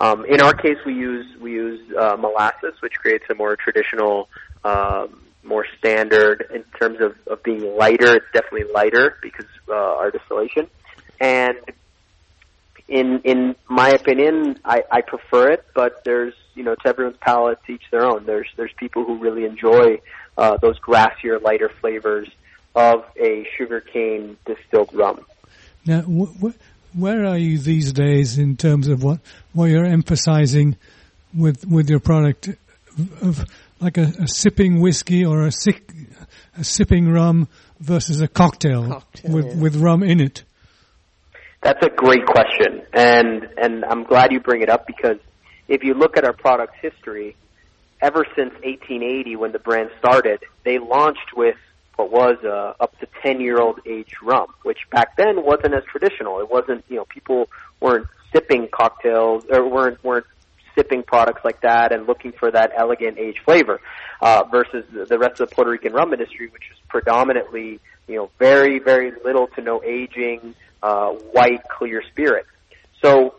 [0.00, 4.28] Um, in our case, we use we use uh, molasses, which creates a more traditional,
[4.64, 8.14] um, more standard in terms of, of being lighter.
[8.16, 10.68] It's definitely lighter because uh, our distillation,
[11.20, 11.56] and
[12.88, 15.64] in in my opinion, I, I prefer it.
[15.74, 18.24] But there's you know to everyone's palate, to each their own.
[18.24, 20.00] There's there's people who really enjoy
[20.36, 22.28] uh, those grassier, lighter flavors
[22.74, 25.24] of a sugarcane distilled rum.
[25.84, 29.20] Now, wh- wh- where are you these days in terms of what,
[29.52, 30.76] what you're emphasizing
[31.34, 32.50] with with your product
[33.22, 33.44] of
[33.80, 35.92] like a, a sipping whiskey or a, sick,
[36.56, 37.48] a sipping rum
[37.80, 39.62] versus a cocktail, Cocktail, with yeah.
[39.62, 40.44] with rum in it?
[41.62, 45.18] That's a great question, and and I'm glad you bring it up because
[45.66, 47.36] if you look at our product's history,
[48.00, 51.56] ever since 1880 when the brand started, they launched with
[51.96, 55.82] what was a up to 10 year old aged rum, which back then wasn't as
[55.84, 56.40] traditional.
[56.40, 57.48] It wasn't you know people
[57.80, 60.26] weren't sipping cocktails or weren't weren't
[60.76, 63.80] sipping products like that and looking for that elegant aged flavor
[64.20, 68.30] uh, versus the rest of the Puerto Rican rum industry, which is predominantly you know
[68.38, 72.46] very very little to no aging, uh, white clear spirit.
[73.02, 73.34] So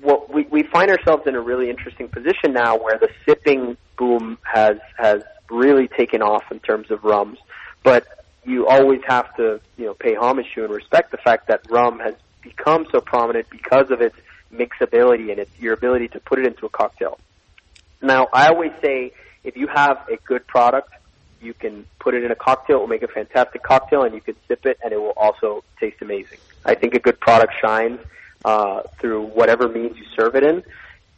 [0.00, 4.38] what we, we find ourselves in a really interesting position now where the sipping boom
[4.42, 7.38] has has really taken off in terms of rums,
[7.82, 8.06] but
[8.44, 11.98] you always have to you know pay homage to and respect the fact that rum
[12.00, 14.16] has become so prominent because of its
[14.52, 17.18] mixability and its your ability to put it into a cocktail.
[18.02, 19.12] Now, I always say
[19.44, 20.90] if you have a good product,
[21.44, 24.20] you can put it in a cocktail, it will make a fantastic cocktail, and you
[24.20, 26.38] can sip it, and it will also taste amazing.
[26.64, 28.00] I think a good product shines
[28.44, 30.62] uh, through whatever means you serve it in.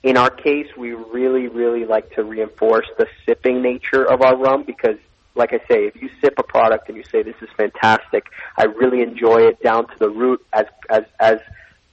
[0.03, 4.65] In our case, we really, really like to reinforce the sipping nature of our rum
[4.65, 4.97] because
[5.37, 8.65] like I say, if you sip a product and you say this is fantastic, I
[8.65, 11.39] really enjoy it down to the root as as as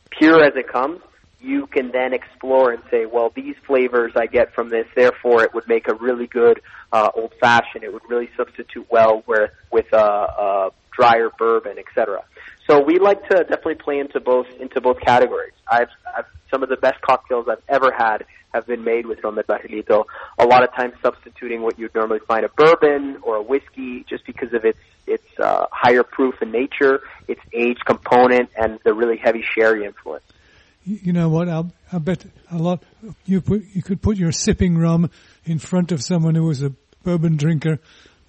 [0.09, 1.01] pure as it comes,
[1.43, 5.53] you can then explore and say, well, these flavors I get from this, therefore it
[5.53, 7.83] would make a really good uh, old fashioned.
[7.83, 12.23] It would really substitute well with with a, a drier bourbon, etc.
[12.69, 15.53] So we like to definitely play into both into both categories.
[15.69, 19.35] I've, I've some of the best cocktails I've ever had have been made with rum
[19.35, 20.05] de Barrilito.
[20.37, 24.25] A lot of times substituting what you'd normally find a bourbon or a whiskey, just
[24.25, 29.17] because of its its uh, higher proof in nature, its age component, and the really
[29.17, 30.23] heavy sherry influence.
[30.85, 31.47] You know what?
[31.47, 32.83] I'll, I bet a lot.
[33.25, 35.09] You put you could put your sipping rum
[35.45, 36.73] in front of someone who was a
[37.03, 37.79] bourbon drinker,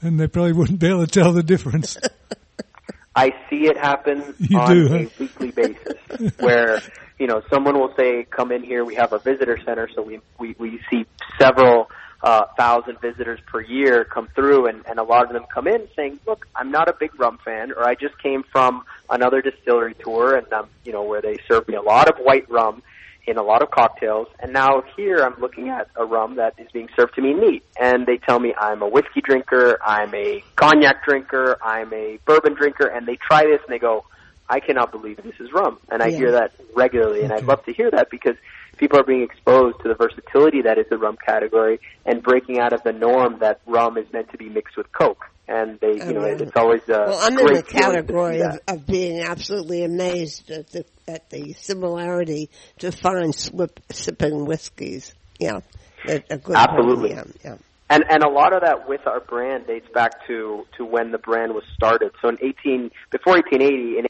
[0.00, 1.96] and they probably wouldn't be able to tell the difference.
[3.16, 6.82] I see it happen You on do, a weekly basis where,
[7.18, 10.20] you know, someone will say, come in here, we have a visitor center, so we,
[10.38, 11.06] we, we see
[11.40, 11.88] several
[12.24, 15.86] uh, thousand visitors per year come through and, and a lot of them come in
[15.94, 19.94] saying, look, I'm not a big rum fan or I just came from another distillery
[20.02, 22.82] tour and, um, you know, where they served me a lot of white rum
[23.26, 26.68] in a lot of cocktails, and now here I'm looking at a rum that is
[26.74, 30.44] being served to me neat, and they tell me I'm a whiskey drinker, I'm a
[30.60, 34.04] cognac drinker, I'm a bourbon drinker, and they try this and they go,
[34.50, 36.18] I cannot believe this is rum, and I Yeah.
[36.18, 38.36] hear that regularly, and I'd love to hear that because
[38.74, 42.72] people are being exposed to the versatility that is the rum category and breaking out
[42.72, 46.08] of the norm that rum is meant to be mixed with Coke, and they, Oh,
[46.08, 48.86] you know, it's always a Well, I'm in the feeling to see category of, of
[48.86, 55.14] being absolutely amazed at the at the similarity to fine slip, sipping whiskeys.
[55.38, 55.60] Yeah,
[56.08, 57.14] a, a good Absolutely.
[57.14, 57.32] One.
[57.44, 57.56] Yeah, yeah.
[57.90, 61.18] And and a lot of that with our brand dates back to to when the
[61.18, 62.12] brand was started.
[62.22, 64.06] So in 18 before 1880 in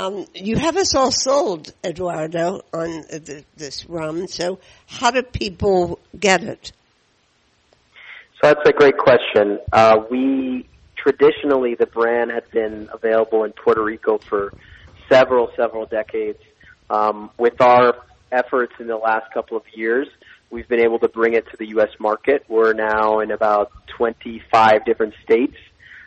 [0.00, 4.28] Um, you have us all sold, Eduardo, on uh, th- this rum.
[4.28, 6.72] So, how do people get it?
[8.40, 9.58] So that's a great question.
[9.70, 14.54] Uh, we traditionally the brand had been available in Puerto Rico for
[15.10, 16.38] several several decades.
[16.88, 17.94] Um, with our
[18.32, 20.08] efforts in the last couple of years,
[20.50, 21.90] we've been able to bring it to the U.S.
[21.98, 22.46] market.
[22.48, 25.56] We're now in about 25 different states.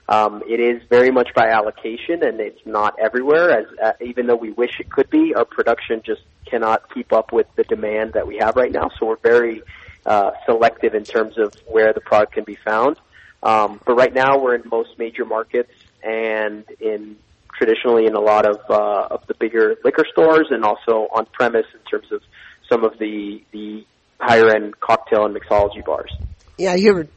[0.09, 3.51] Um, it is very much by allocation, and it's not everywhere.
[3.51, 7.31] As uh, even though we wish it could be, our production just cannot keep up
[7.31, 8.89] with the demand that we have right now.
[8.99, 9.61] So we're very
[10.05, 12.97] uh, selective in terms of where the product can be found.
[13.41, 15.71] Um, but right now, we're in most major markets
[16.03, 17.17] and in
[17.57, 21.67] traditionally in a lot of uh, of the bigger liquor stores, and also on premise
[21.73, 22.21] in terms of
[22.69, 23.85] some of the the
[24.19, 26.11] higher end cocktail and mixology bars.
[26.57, 27.07] Yeah, you're.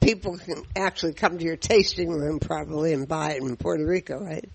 [0.00, 4.22] People can actually come to your tasting room probably and buy it in Puerto Rico,
[4.22, 4.48] right?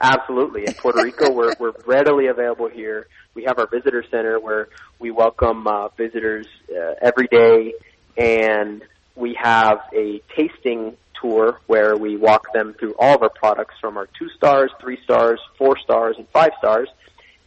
[0.00, 0.64] Absolutely.
[0.66, 3.06] In Puerto Rico, we're, we're readily available here.
[3.34, 7.72] We have our visitor center where we welcome uh, visitors uh, every day,
[8.16, 8.82] and
[9.16, 13.96] we have a tasting tour where we walk them through all of our products from
[13.96, 16.88] our two stars, three stars, four stars, and five stars.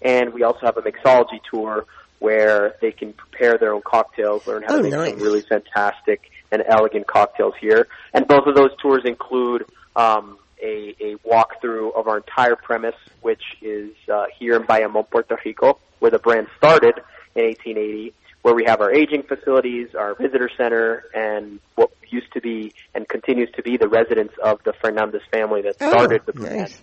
[0.01, 1.86] And we also have a mixology tour
[2.19, 5.11] where they can prepare their own cocktails, learn how Oh, to make nice.
[5.11, 7.88] some really fantastic and elegant cocktails here.
[8.14, 13.43] And both of those tours include um, a, a walkthrough of our entire premise, which
[13.62, 16.95] is uh, here in Bayamon, Puerto Rico, where the brand started
[17.36, 22.41] in 1880, where we have our aging facilities, our visitor center, and what used to
[22.41, 26.54] be and continues to be the residence of the Fernandez family that started the brand.
[26.54, 26.82] Oh, nice.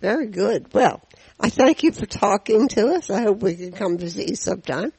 [0.00, 0.72] Very good.
[0.72, 1.02] Well,
[1.38, 3.10] I thank you for talking to us.
[3.10, 4.92] I hope we can come visit you sometime.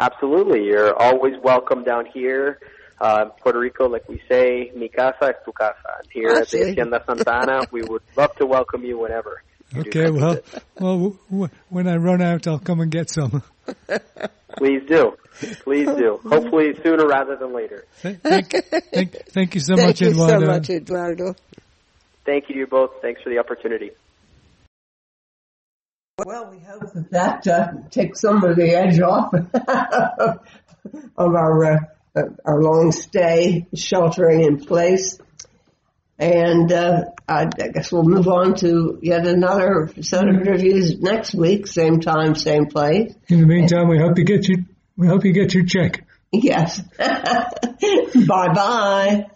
[0.00, 0.64] Absolutely.
[0.64, 2.58] You're always welcome down here.
[2.98, 5.74] Uh, Puerto Rico, like we say, mi casa es tu casa.
[5.98, 6.70] And here at the Absolutely.
[6.72, 9.42] Hacienda Santa Ana, we would love to welcome you whenever.
[9.74, 10.38] you Okay, well,
[10.78, 13.42] well, w- w- when I run out, I'll come and get some.
[14.56, 15.16] Please do.
[15.64, 16.18] Please do.
[16.28, 17.84] Hopefully sooner rather than later.
[17.96, 18.50] Thank, thank,
[18.92, 21.34] thank, thank you so thank much, you so much, Eduardo.
[22.24, 22.90] Thank you to you both.
[23.02, 23.90] Thanks for the opportunity.
[26.26, 29.32] Well, we hope that that uh, takes some of the edge off
[31.16, 35.18] of our uh, our long stay sheltering in place.
[36.18, 41.34] And uh, I, I guess we'll move on to yet another set of interviews next
[41.34, 43.14] week, same time, same place.
[43.28, 44.58] In the meantime, we hope you get your
[44.96, 46.04] we hope you get your check.
[46.30, 46.80] Yes.
[46.98, 49.26] bye bye.